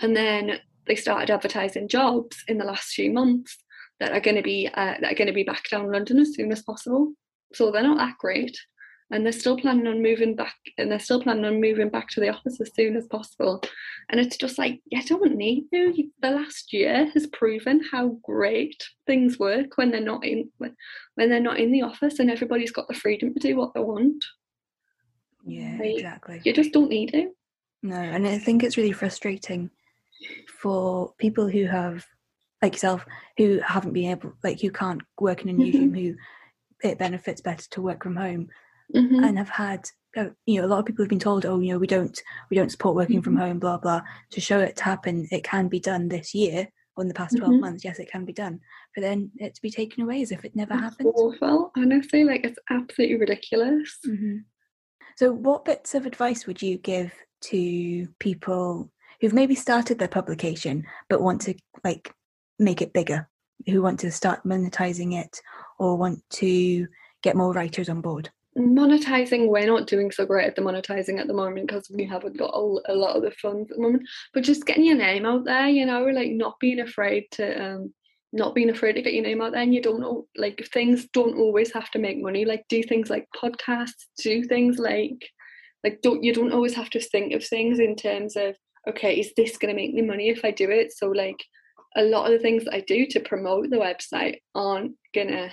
And 0.00 0.16
then 0.16 0.60
they 0.88 0.96
started 0.96 1.30
advertising 1.30 1.86
jobs 1.88 2.42
in 2.48 2.58
the 2.58 2.64
last 2.64 2.92
few 2.92 3.12
months 3.12 3.56
that 4.00 4.12
are 4.12 4.20
going 4.20 4.36
to 4.36 4.42
be 4.42 4.68
uh, 4.74 4.94
that 5.00 5.12
are 5.12 5.14
going 5.14 5.26
to 5.28 5.32
be 5.32 5.42
back 5.44 5.68
down 5.70 5.90
London 5.92 6.18
as 6.18 6.34
soon 6.34 6.50
as 6.52 6.62
possible. 6.62 7.12
So 7.54 7.70
they're 7.70 7.82
not 7.82 7.98
that 7.98 8.18
great 8.18 8.58
and 9.10 9.24
they're 9.24 9.32
still 9.32 9.56
planning 9.56 9.86
on 9.86 10.02
moving 10.02 10.36
back 10.36 10.54
and 10.76 10.90
they're 10.90 10.98
still 10.98 11.22
planning 11.22 11.46
on 11.46 11.60
moving 11.60 11.88
back 11.88 12.08
to 12.10 12.20
the 12.20 12.28
office 12.28 12.60
as 12.60 12.70
soon 12.74 12.94
as 12.94 13.06
possible 13.06 13.62
and 14.10 14.20
it's 14.20 14.36
just 14.36 14.58
like 14.58 14.80
you 14.90 15.02
don't 15.02 15.34
need 15.34 15.64
to 15.72 15.92
You- 15.96 16.12
the 16.20 16.30
last 16.30 16.74
year 16.74 17.06
has 17.14 17.26
proven 17.28 17.80
how 17.90 18.18
great 18.22 18.82
things 19.06 19.38
work 19.38 19.78
when 19.78 19.90
they're 19.90 20.00
not 20.02 20.26
in 20.26 20.50
when, 20.58 20.76
when 21.14 21.30
they're 21.30 21.40
not 21.40 21.58
in 21.58 21.72
the 21.72 21.80
office 21.82 22.18
and 22.18 22.30
everybody's 22.30 22.70
got 22.70 22.86
the 22.86 22.92
freedom 22.94 23.32
to 23.32 23.40
do 23.40 23.56
what 23.56 23.72
they 23.72 23.80
want 23.80 24.22
yeah, 25.46 25.78
Right. 25.78 25.96
exactly. 25.96 26.42
you 26.44 26.52
just 26.52 26.72
don't 26.72 26.90
need 26.90 27.12
to 27.12 27.30
No, 27.82 27.96
and 27.96 28.26
I 28.26 28.36
think 28.38 28.62
it's 28.62 28.76
really 28.76 28.92
frustrating 28.92 29.70
for 30.60 31.12
people 31.18 31.48
who 31.48 31.64
have, 31.66 32.04
like 32.62 32.72
yourself, 32.74 33.04
who 33.36 33.60
haven't 33.66 33.92
been 33.92 34.10
able, 34.10 34.32
like 34.42 34.60
who 34.60 34.70
can't 34.70 35.02
work 35.20 35.42
in 35.42 35.48
a 35.48 35.52
newsroom, 35.52 35.94
who 35.94 36.14
it 36.82 36.98
benefits 36.98 37.40
better 37.40 37.64
to 37.70 37.82
work 37.82 38.02
from 38.02 38.16
home, 38.16 38.48
Mhm. 38.94 39.22
and 39.24 39.38
have 39.38 39.48
had, 39.50 39.88
uh, 40.16 40.30
you 40.46 40.60
know, 40.60 40.66
a 40.66 40.68
lot 40.68 40.78
of 40.80 40.86
people 40.86 41.04
have 41.04 41.10
been 41.10 41.18
told, 41.18 41.44
oh, 41.44 41.60
you 41.60 41.72
know, 41.72 41.78
we 41.78 41.86
don't, 41.86 42.18
we 42.50 42.56
don't 42.56 42.70
support 42.70 42.96
working 42.96 43.22
from 43.22 43.36
home, 43.36 43.58
blah 43.58 43.78
blah. 43.78 44.00
To 44.30 44.40
show 44.40 44.58
it 44.60 44.76
to 44.76 44.84
happen, 44.84 45.26
it 45.30 45.44
can 45.44 45.68
be 45.68 45.80
done 45.80 46.08
this 46.08 46.34
year 46.34 46.68
or 46.96 47.02
in 47.02 47.08
the 47.08 47.14
past 47.14 47.36
12 47.36 47.54
Mhm. 47.54 47.60
months. 47.60 47.84
Yes, 47.84 47.98
it 47.98 48.10
can 48.10 48.24
be 48.24 48.32
done, 48.32 48.60
but 48.94 49.02
then 49.02 49.30
it 49.36 49.54
to 49.54 49.62
be 49.62 49.70
taken 49.70 50.02
away 50.02 50.22
as 50.22 50.32
if 50.32 50.44
it 50.44 50.56
never 50.56 50.74
It's 50.74 50.82
happened. 50.82 51.12
awful 51.14 51.70
honestly 51.76 52.24
like 52.24 52.44
it's 52.44 52.58
absolutely 52.70 53.16
ridiculous 53.16 53.98
hmm 54.04 54.38
So, 55.16 55.32
what 55.32 55.64
bits 55.64 55.94
of 55.94 56.06
advice 56.06 56.46
would 56.46 56.62
you 56.62 56.78
give 56.78 57.12
to 57.42 58.08
people 58.18 58.90
who've 59.20 59.32
maybe 59.32 59.54
started 59.54 59.98
their 59.98 60.08
publication 60.08 60.84
but 61.08 61.22
want 61.22 61.40
to 61.42 61.54
like 61.84 62.12
make 62.58 62.82
it 62.82 62.92
bigger, 62.92 63.28
who 63.66 63.82
want 63.82 64.00
to 64.00 64.10
start 64.10 64.44
monetizing 64.44 65.18
it 65.20 65.40
or 65.78 65.96
want 65.96 66.22
to 66.30 66.86
get 67.22 67.36
more 67.36 67.52
writers 67.52 67.88
on 67.88 68.00
board? 68.00 68.30
monetizing 68.56 69.48
we're 69.48 69.66
not 69.66 69.86
doing 69.86 70.10
so 70.10 70.26
great 70.26 70.46
at 70.46 70.56
the 70.56 70.62
monetizing 70.62 71.18
at 71.18 71.26
the 71.26 71.34
moment 71.34 71.66
because 71.66 71.88
we 71.94 72.04
haven't 72.04 72.36
got 72.36 72.52
a, 72.52 72.80
a 72.88 72.94
lot 72.94 73.16
of 73.16 73.22
the 73.22 73.30
funds 73.30 73.70
at 73.70 73.76
the 73.76 73.82
moment 73.82 74.02
but 74.34 74.42
just 74.42 74.66
getting 74.66 74.84
your 74.84 74.96
name 74.96 75.24
out 75.24 75.44
there 75.44 75.68
you 75.68 75.86
know 75.86 76.04
like 76.04 76.30
not 76.30 76.58
being 76.58 76.80
afraid 76.80 77.24
to 77.30 77.64
um 77.64 77.92
not 78.32 78.54
being 78.54 78.70
afraid 78.70 78.94
to 78.94 79.02
get 79.02 79.14
your 79.14 79.22
name 79.22 79.40
out 79.40 79.52
there 79.52 79.62
and 79.62 79.74
you 79.74 79.80
don't 79.80 80.00
know 80.00 80.26
like 80.36 80.66
things 80.72 81.06
don't 81.12 81.38
always 81.38 81.72
have 81.72 81.90
to 81.90 81.98
make 81.98 82.20
money 82.20 82.44
like 82.44 82.64
do 82.68 82.82
things 82.82 83.08
like 83.08 83.26
podcasts 83.36 84.06
do 84.22 84.42
things 84.44 84.78
like 84.78 85.30
like 85.84 86.00
don't 86.02 86.22
you 86.22 86.32
don't 86.32 86.52
always 86.52 86.74
have 86.74 86.90
to 86.90 87.00
think 87.00 87.32
of 87.32 87.44
things 87.44 87.78
in 87.78 87.96
terms 87.96 88.36
of 88.36 88.56
okay 88.88 89.18
is 89.18 89.32
this 89.36 89.56
going 89.56 89.74
to 89.74 89.80
make 89.80 89.94
me 89.94 90.02
money 90.02 90.28
if 90.28 90.44
i 90.44 90.50
do 90.50 90.70
it 90.70 90.92
so 90.92 91.08
like 91.08 91.44
a 91.96 92.02
lot 92.02 92.26
of 92.26 92.32
the 92.32 92.38
things 92.38 92.64
that 92.64 92.74
i 92.74 92.80
do 92.80 93.06
to 93.06 93.20
promote 93.20 93.68
the 93.70 93.76
website 93.76 94.38
aren't 94.54 94.92
gonna 95.14 95.50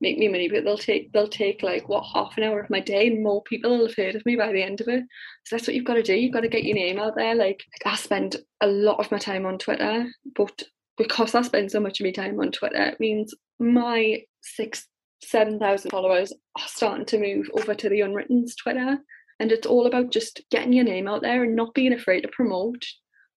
make 0.00 0.18
me 0.18 0.28
money, 0.28 0.48
but 0.48 0.64
they'll 0.64 0.76
take 0.76 1.12
they'll 1.12 1.28
take 1.28 1.62
like 1.62 1.88
what 1.88 2.04
half 2.12 2.36
an 2.36 2.44
hour 2.44 2.60
of 2.60 2.70
my 2.70 2.80
day, 2.80 3.06
and 3.06 3.22
more 3.22 3.42
people 3.42 3.70
will 3.70 3.86
have 3.86 3.96
heard 3.96 4.14
of 4.14 4.26
me 4.26 4.36
by 4.36 4.52
the 4.52 4.62
end 4.62 4.80
of 4.80 4.88
it. 4.88 5.04
So 5.44 5.56
that's 5.56 5.66
what 5.66 5.74
you've 5.74 5.84
got 5.84 5.94
to 5.94 6.02
do. 6.02 6.14
You've 6.14 6.32
got 6.32 6.40
to 6.40 6.48
get 6.48 6.64
your 6.64 6.74
name 6.74 6.98
out 6.98 7.14
there. 7.16 7.34
Like 7.34 7.64
I 7.84 7.96
spend 7.96 8.36
a 8.60 8.66
lot 8.66 9.00
of 9.00 9.10
my 9.10 9.18
time 9.18 9.46
on 9.46 9.58
Twitter, 9.58 10.06
but 10.34 10.62
because 10.98 11.34
I 11.34 11.42
spend 11.42 11.70
so 11.70 11.80
much 11.80 12.00
of 12.00 12.04
my 12.04 12.12
time 12.12 12.38
on 12.40 12.52
Twitter, 12.52 12.82
it 12.82 13.00
means 13.00 13.34
my 13.58 14.22
six 14.42 14.86
seven 15.22 15.58
thousand 15.58 15.90
followers 15.90 16.32
are 16.58 16.68
starting 16.68 17.06
to 17.06 17.18
move 17.18 17.48
over 17.58 17.74
to 17.74 17.88
the 17.88 18.02
Unwritten's 18.02 18.54
Twitter, 18.56 18.98
and 19.38 19.52
it's 19.52 19.66
all 19.66 19.86
about 19.86 20.10
just 20.10 20.40
getting 20.50 20.72
your 20.72 20.84
name 20.84 21.08
out 21.08 21.22
there 21.22 21.44
and 21.44 21.54
not 21.54 21.74
being 21.74 21.92
afraid 21.92 22.22
to 22.22 22.28
promote, 22.28 22.84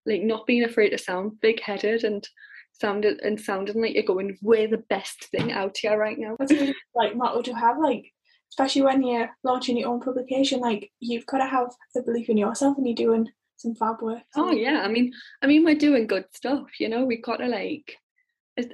like 0.06 0.22
not 0.22 0.46
being 0.46 0.64
afraid 0.64 0.90
to 0.90 0.98
sound 0.98 1.40
big 1.40 1.60
headed 1.60 2.04
and 2.04 2.26
sounded 2.72 3.20
and 3.20 3.40
sounding 3.40 3.80
like 3.80 3.94
you're 3.94 4.02
going, 4.02 4.38
we're 4.40 4.68
the 4.68 4.84
best 4.88 5.26
thing 5.30 5.52
out 5.52 5.76
here 5.76 5.98
right 5.98 6.18
now. 6.18 6.36
That's 6.38 6.52
really 6.52 6.74
like 6.94 7.14
motto 7.14 7.42
to 7.42 7.54
have, 7.54 7.78
like 7.78 8.12
especially 8.50 8.82
when 8.82 9.02
you're 9.02 9.30
launching 9.44 9.76
your 9.76 9.90
own 9.90 10.00
publication, 10.00 10.60
like 10.60 10.90
you've 11.00 11.26
got 11.26 11.38
to 11.38 11.46
have 11.46 11.68
the 11.94 12.02
belief 12.02 12.28
in 12.28 12.36
yourself 12.36 12.76
and 12.78 12.86
you're 12.86 12.94
doing 12.94 13.28
some 13.56 13.74
fab 13.74 14.00
work. 14.00 14.22
Oh 14.36 14.52
yeah, 14.52 14.82
I 14.84 14.88
mean, 14.88 15.12
I 15.42 15.46
mean, 15.46 15.64
we're 15.64 15.74
doing 15.74 16.06
good 16.06 16.24
stuff. 16.34 16.80
You 16.80 16.88
know, 16.88 17.04
we've 17.04 17.22
got 17.22 17.36
to 17.36 17.46
like. 17.46 17.96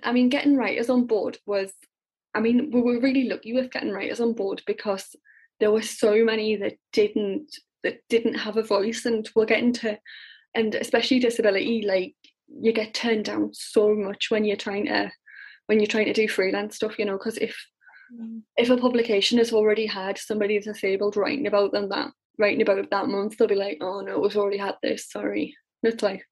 I 0.02 0.12
mean, 0.12 0.28
getting 0.30 0.56
writers 0.56 0.90
on 0.90 1.06
board 1.06 1.38
was. 1.46 1.72
I 2.34 2.40
mean, 2.40 2.70
we 2.70 2.82
were 2.82 3.00
really 3.00 3.28
lucky 3.28 3.54
with 3.54 3.70
getting 3.70 3.92
writers 3.92 4.20
on 4.20 4.34
board 4.34 4.62
because 4.66 5.16
there 5.60 5.70
were 5.70 5.82
so 5.82 6.24
many 6.24 6.56
that 6.56 6.74
didn't 6.92 7.54
that 7.82 7.98
didn't 8.08 8.34
have 8.34 8.56
a 8.56 8.62
voice, 8.62 9.04
and 9.06 9.28
we'll 9.34 9.46
get 9.46 9.62
into 9.62 9.98
and 10.56 10.74
especially 10.74 11.18
disability, 11.18 11.84
like 11.86 12.14
you 12.48 12.72
get 12.72 12.94
turned 12.94 13.26
down 13.26 13.50
so 13.52 13.94
much 13.94 14.30
when 14.30 14.44
you're 14.44 14.56
trying 14.56 14.86
to 14.86 15.12
when 15.66 15.78
you're 15.78 15.86
trying 15.86 16.06
to 16.06 16.12
do 16.12 16.28
freelance 16.28 16.76
stuff. 16.76 16.98
You 16.98 17.04
know, 17.04 17.18
because 17.18 17.36
if 17.38 17.56
mm. 18.12 18.40
if 18.56 18.70
a 18.70 18.76
publication 18.76 19.38
has 19.38 19.52
already 19.52 19.86
had 19.86 20.18
somebody 20.18 20.58
disabled 20.58 21.16
writing 21.16 21.46
about 21.46 21.72
them 21.72 21.90
that 21.90 22.10
writing 22.38 22.62
about 22.62 22.78
it 22.78 22.90
that 22.90 23.08
month, 23.08 23.36
they'll 23.36 23.48
be 23.48 23.54
like, 23.54 23.78
oh 23.80 24.00
no, 24.00 24.18
we've 24.18 24.36
already 24.36 24.58
had 24.58 24.76
this, 24.82 25.08
sorry. 25.10 25.54
And 25.82 25.92
it's 25.92 26.02
like, 26.02 26.22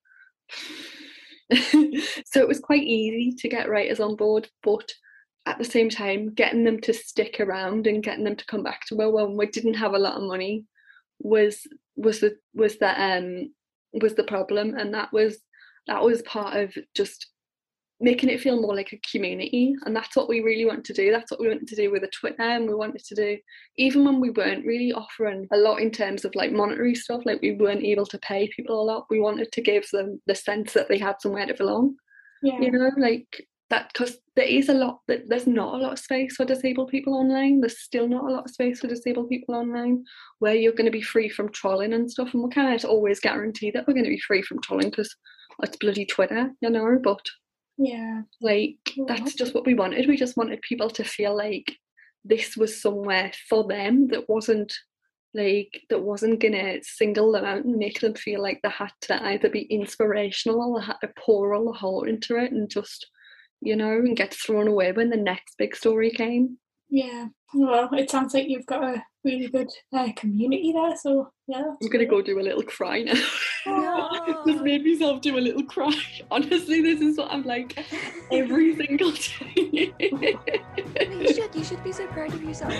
so 2.26 2.40
it 2.40 2.48
was 2.48 2.60
quite 2.60 2.82
easy 2.82 3.36
to 3.38 3.48
get 3.48 3.68
writers 3.68 4.00
on 4.00 4.16
board, 4.16 4.48
but 4.62 4.92
at 5.46 5.58
the 5.58 5.64
same 5.64 5.90
time, 5.90 6.32
getting 6.34 6.64
them 6.64 6.80
to 6.80 6.94
stick 6.94 7.38
around 7.40 7.86
and 7.86 8.02
getting 8.02 8.24
them 8.24 8.36
to 8.36 8.46
come 8.46 8.62
back 8.62 8.86
to 8.86 8.96
well, 8.96 9.12
when 9.12 9.36
we 9.36 9.46
didn't 9.46 9.74
have 9.74 9.94
a 9.94 9.98
lot 9.98 10.16
of 10.16 10.22
money 10.22 10.64
was 11.18 11.66
was 11.96 12.20
the 12.20 12.36
was 12.54 12.78
the 12.78 13.02
um 13.02 13.52
was 13.92 14.14
the 14.14 14.24
problem, 14.24 14.74
and 14.74 14.94
that 14.94 15.12
was 15.12 15.38
that 15.86 16.02
was 16.02 16.22
part 16.22 16.56
of 16.56 16.74
just 16.94 17.28
making 18.00 18.28
it 18.28 18.40
feel 18.40 18.60
more 18.60 18.74
like 18.74 18.92
a 18.92 19.00
community. 19.10 19.74
And 19.84 19.94
that's 19.94 20.16
what 20.16 20.28
we 20.28 20.40
really 20.40 20.64
want 20.64 20.84
to 20.86 20.92
do. 20.92 21.10
That's 21.10 21.30
what 21.30 21.40
we 21.40 21.48
wanted 21.48 21.68
to 21.68 21.76
do 21.76 21.90
with 21.90 22.02
the 22.02 22.08
twitter 22.08 22.42
and 22.42 22.66
we 22.66 22.74
wanted 22.74 23.04
to 23.04 23.14
do. 23.14 23.38
Even 23.78 24.04
when 24.04 24.20
we 24.20 24.30
weren't 24.30 24.66
really 24.66 24.92
offering 24.92 25.46
a 25.52 25.56
lot 25.56 25.80
in 25.80 25.90
terms 25.90 26.24
of 26.24 26.34
like 26.34 26.52
monetary 26.52 26.94
stuff 26.94 27.22
like 27.24 27.40
we 27.40 27.52
weren't 27.52 27.84
able 27.84 28.06
to 28.06 28.18
pay 28.18 28.50
people 28.54 28.80
a 28.80 28.84
lot 28.84 29.06
we 29.10 29.20
wanted 29.20 29.50
to 29.52 29.62
give 29.62 29.88
them 29.90 30.20
the 30.26 30.34
sense 30.34 30.72
that 30.72 30.88
they 30.88 30.98
had 30.98 31.20
somewhere 31.20 31.46
to 31.46 31.54
belong. 31.54 31.94
Yeah. 32.42 32.60
you 32.60 32.72
know 32.72 32.90
like 32.98 33.46
that 33.70 33.90
because 33.92 34.18
there 34.36 34.46
is 34.46 34.68
a 34.68 34.74
lot 34.74 35.00
that 35.08 35.28
there's 35.28 35.46
not 35.46 35.74
a 35.74 35.78
lot 35.78 35.92
of 35.92 35.98
space 35.98 36.36
for 36.36 36.44
disabled 36.44 36.90
people 36.90 37.14
online 37.14 37.60
there's 37.60 37.80
still 37.80 38.06
not 38.06 38.24
a 38.24 38.32
lot 38.32 38.44
of 38.44 38.50
space 38.50 38.80
for 38.80 38.88
disabled 38.88 39.28
people 39.28 39.54
online 39.54 40.04
where 40.38 40.54
you're 40.54 40.72
going 40.72 40.84
to 40.84 40.90
be 40.90 41.00
free 41.00 41.28
from 41.28 41.48
trolling 41.50 41.94
and 41.94 42.10
stuff 42.10 42.34
and 42.34 42.42
we 42.42 42.50
can't 42.50 42.84
always 42.84 43.20
guarantee 43.20 43.70
that 43.70 43.86
we're 43.86 43.94
going 43.94 44.04
to 44.04 44.10
be 44.10 44.20
free 44.20 44.42
from 44.42 44.60
trolling 44.60 44.90
because 44.90 45.16
it's 45.62 45.76
bloody 45.78 46.04
twitter 46.04 46.50
you 46.60 46.68
know 46.68 46.98
but 47.02 47.20
yeah. 47.76 48.22
Like 48.40 48.78
that's 49.08 49.34
just 49.34 49.54
what 49.54 49.66
we 49.66 49.74
wanted. 49.74 50.08
We 50.08 50.16
just 50.16 50.36
wanted 50.36 50.62
people 50.62 50.90
to 50.90 51.04
feel 51.04 51.36
like 51.36 51.76
this 52.24 52.56
was 52.56 52.80
somewhere 52.80 53.32
for 53.48 53.66
them 53.66 54.08
that 54.08 54.28
wasn't 54.28 54.72
like 55.34 55.82
that 55.90 56.00
wasn't 56.00 56.40
gonna 56.40 56.78
single 56.82 57.32
them 57.32 57.44
out 57.44 57.64
and 57.64 57.76
make 57.76 58.00
them 58.00 58.14
feel 58.14 58.40
like 58.40 58.60
they 58.62 58.70
had 58.70 58.92
to 59.02 59.22
either 59.26 59.48
be 59.48 59.62
inspirational 59.62 60.62
or 60.62 60.80
they 60.80 60.86
had 60.86 60.96
to 61.00 61.10
pour 61.18 61.54
all 61.54 61.72
the 61.72 61.78
heart 61.78 62.08
into 62.08 62.36
it 62.36 62.52
and 62.52 62.70
just 62.70 63.10
you 63.64 63.76
know 63.76 63.92
and 63.92 64.16
get 64.16 64.34
thrown 64.34 64.68
away 64.68 64.92
when 64.92 65.10
the 65.10 65.16
next 65.16 65.56
big 65.58 65.74
story 65.74 66.10
came 66.10 66.58
yeah 66.90 67.26
well 67.54 67.88
it 67.92 68.10
sounds 68.10 68.34
like 68.34 68.48
you've 68.48 68.66
got 68.66 68.82
a 68.82 69.02
really 69.24 69.48
good 69.48 69.70
uh, 69.94 70.08
community 70.16 70.72
there 70.72 70.94
so 70.96 71.28
yeah 71.48 71.64
i'm 71.82 71.88
gonna 71.88 72.04
go 72.04 72.20
do 72.20 72.38
a 72.38 72.42
little 72.42 72.62
cry 72.62 73.02
now 73.02 73.14
Just 74.46 74.62
made 74.62 74.84
myself 74.84 75.22
do 75.22 75.38
a 75.38 75.40
little 75.40 75.64
cry. 75.64 75.94
Honestly, 76.30 76.82
this 76.82 77.00
is 77.00 77.16
what 77.16 77.30
I'm 77.30 77.44
like 77.44 77.82
every 78.30 78.76
single 78.86 79.10
day. 79.10 79.92
you 79.98 81.34
should. 81.34 81.54
You 81.54 81.64
should 81.64 81.82
be 81.82 81.92
so 81.92 82.06
proud 82.08 82.34
of 82.34 82.42
yourself. 82.42 82.74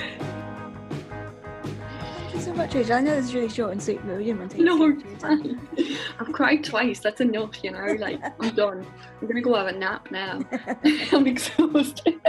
Thank 2.35 2.47
you 2.47 2.53
so 2.53 2.59
much, 2.59 2.75
Rachel. 2.75 2.95
I 2.95 3.01
know 3.01 3.15
this 3.15 3.27
is 3.27 3.35
really 3.37 3.49
short 3.49 3.71
and 3.71 3.81
sweet, 3.81 4.05
but 4.05 4.17
we 4.17 4.25
didn't 4.25 4.41
want 4.41 4.51
to 4.51 4.57
take 4.57 4.67
No, 4.67 5.97
I've 6.19 6.33
cried 6.33 6.65
twice. 6.65 6.99
That's 6.99 7.21
enough, 7.21 7.63
you 7.63 7.71
know. 7.71 7.95
Like 7.97 8.21
I'm 8.41 8.53
done. 8.57 8.85
I'm 9.21 9.29
gonna 9.29 9.41
go 9.41 9.55
have 9.55 9.69
a 9.69 9.73
nap 9.73 10.11
now. 10.11 10.41
I'm 11.13 11.29
exhausted. 11.29 12.21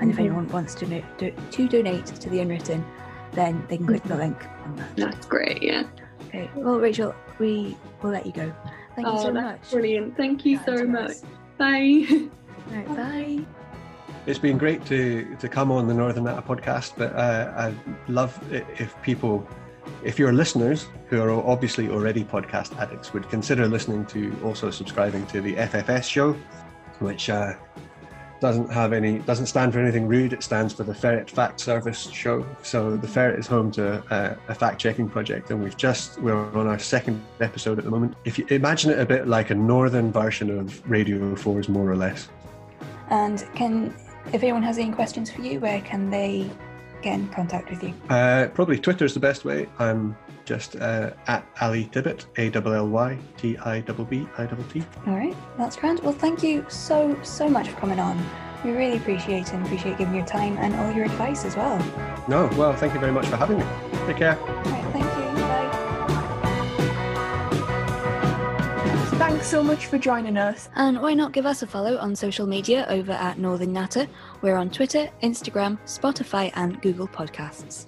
and 0.00 0.10
if 0.10 0.18
anyone 0.18 0.48
wants 0.48 0.74
to, 0.76 0.86
do, 1.18 1.34
to 1.50 1.68
donate 1.68 2.06
to 2.06 2.30
the 2.30 2.40
unwritten, 2.40 2.82
then 3.32 3.62
they 3.68 3.76
can 3.76 3.86
click 3.86 4.02
the 4.04 4.16
link 4.16 4.48
on 4.64 4.76
that. 4.76 4.96
That's 4.96 5.26
great, 5.26 5.62
yeah. 5.62 5.82
Okay. 6.28 6.50
Well, 6.54 6.80
Rachel, 6.80 7.14
we 7.38 7.76
will 8.00 8.12
let 8.12 8.24
you 8.24 8.32
go. 8.32 8.50
Thank 8.96 9.08
oh, 9.08 9.16
you 9.16 9.22
so 9.24 9.32
much. 9.32 9.70
Brilliant. 9.70 10.16
Thank 10.16 10.46
you 10.46 10.58
so 10.64 10.86
much. 10.86 11.18
Bye. 11.58 12.06
Right, 12.70 12.96
bye. 12.96 13.44
It's 14.24 14.38
been 14.38 14.56
great 14.56 14.84
to 14.86 15.36
to 15.40 15.48
come 15.48 15.72
on 15.72 15.88
the 15.88 15.94
Northern 15.94 16.24
Natter 16.24 16.42
podcast, 16.42 16.92
but 16.96 17.12
uh, 17.16 17.52
I'd 17.56 17.74
love 18.08 18.38
if 18.52 18.94
people, 19.02 19.46
if 20.04 20.16
your 20.16 20.32
listeners 20.32 20.86
who 21.08 21.20
are 21.20 21.30
obviously 21.30 21.88
already 21.88 22.22
podcast 22.22 22.78
addicts, 22.78 23.12
would 23.12 23.28
consider 23.28 23.66
listening 23.66 24.06
to 24.06 24.32
also 24.44 24.70
subscribing 24.70 25.26
to 25.26 25.40
the 25.40 25.54
FFS 25.54 26.04
show, 26.04 26.34
which 27.00 27.30
uh, 27.30 27.54
doesn't 28.38 28.70
have 28.70 28.92
any 28.92 29.18
doesn't 29.20 29.46
stand 29.46 29.72
for 29.72 29.80
anything 29.80 30.06
rude. 30.06 30.32
It 30.32 30.44
stands 30.44 30.72
for 30.72 30.84
the 30.84 30.94
Ferret 30.94 31.28
Fact 31.28 31.58
Service 31.58 32.08
Show. 32.10 32.46
So 32.62 32.96
the 32.96 33.08
Ferret 33.08 33.40
is 33.40 33.48
home 33.48 33.72
to 33.72 34.04
a, 34.10 34.36
a 34.52 34.54
fact 34.54 34.80
checking 34.80 35.08
project, 35.08 35.50
and 35.50 35.60
we've 35.64 35.76
just 35.76 36.20
we're 36.20 36.36
on 36.56 36.68
our 36.68 36.78
second 36.78 37.20
episode 37.40 37.76
at 37.76 37.84
the 37.84 37.90
moment. 37.90 38.14
If 38.24 38.38
you 38.38 38.46
imagine 38.50 38.92
it 38.92 39.00
a 39.00 39.06
bit 39.06 39.26
like 39.26 39.50
a 39.50 39.54
northern 39.56 40.12
version 40.12 40.56
of 40.56 40.88
Radio 40.88 41.34
4's 41.34 41.68
more 41.68 41.90
or 41.90 41.96
less. 41.96 42.28
And 43.10 43.44
can 43.54 43.94
if 44.32 44.42
anyone 44.42 44.62
has 44.62 44.78
any 44.78 44.92
questions 44.92 45.30
for 45.30 45.42
you, 45.42 45.60
where 45.60 45.80
can 45.80 46.10
they 46.10 46.50
get 47.02 47.14
in 47.14 47.28
contact 47.28 47.70
with 47.70 47.82
you? 47.82 47.94
Uh, 48.08 48.48
probably 48.54 48.78
Twitter 48.78 49.04
is 49.04 49.14
the 49.14 49.20
best 49.20 49.44
way. 49.44 49.68
I'm 49.78 50.16
just 50.44 50.76
uh, 50.76 51.10
at 51.26 51.46
Ally 51.60 51.84
Tibbitt, 51.84 52.26
A 52.38 52.50
L 52.54 52.74
L 52.74 52.88
Y 52.88 53.18
T 53.36 53.56
I 53.58 53.80
B 53.80 53.92
B 54.08 54.28
I 54.38 54.46
T 54.46 54.56
T. 54.72 54.84
All 55.06 55.14
right, 55.14 55.36
that's 55.58 55.76
grand. 55.76 56.00
Well, 56.00 56.12
thank 56.12 56.42
you 56.42 56.64
so, 56.68 57.18
so 57.22 57.48
much 57.48 57.68
for 57.68 57.76
coming 57.76 58.00
on. 58.00 58.24
We 58.64 58.70
really 58.70 58.96
appreciate 58.96 59.48
it 59.48 59.54
and 59.54 59.64
appreciate 59.66 59.98
giving 59.98 60.14
your 60.14 60.26
time 60.26 60.56
and 60.58 60.74
all 60.76 60.92
your 60.92 61.06
advice 61.06 61.44
as 61.44 61.56
well. 61.56 61.78
No, 62.28 62.48
well, 62.56 62.74
thank 62.74 62.94
you 62.94 63.00
very 63.00 63.12
much 63.12 63.26
for 63.26 63.36
having 63.36 63.58
me. 63.58 63.64
Take 64.06 64.18
care. 64.18 64.71
Thanks 69.42 69.50
so 69.50 69.64
much 69.64 69.86
for 69.86 69.98
joining 69.98 70.36
us. 70.36 70.68
And 70.76 71.02
why 71.02 71.14
not 71.14 71.32
give 71.32 71.46
us 71.46 71.62
a 71.62 71.66
follow 71.66 71.96
on 71.98 72.14
social 72.14 72.46
media 72.46 72.86
over 72.88 73.10
at 73.10 73.40
Northern 73.40 73.72
Natter? 73.72 74.06
We're 74.40 74.54
on 74.54 74.70
Twitter, 74.70 75.10
Instagram, 75.20 75.80
Spotify, 75.84 76.52
and 76.54 76.80
Google 76.80 77.08
Podcasts. 77.08 77.86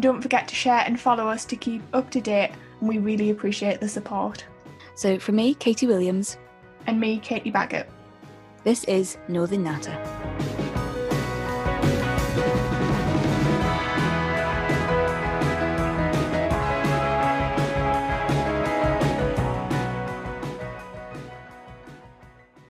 Don't 0.00 0.20
forget 0.20 0.46
to 0.48 0.54
share 0.54 0.82
and 0.84 1.00
follow 1.00 1.28
us 1.28 1.46
to 1.46 1.56
keep 1.56 1.80
up 1.94 2.10
to 2.10 2.20
date, 2.20 2.50
and 2.80 2.90
we 2.90 2.98
really 2.98 3.30
appreciate 3.30 3.80
the 3.80 3.88
support. 3.88 4.44
So, 4.94 5.18
for 5.18 5.32
me, 5.32 5.54
Katie 5.54 5.86
Williams, 5.86 6.36
and 6.86 7.00
me, 7.00 7.20
Katie 7.20 7.50
Baggett, 7.50 7.88
this 8.62 8.84
is 8.84 9.16
Northern 9.28 9.64
Natter. 9.64 10.55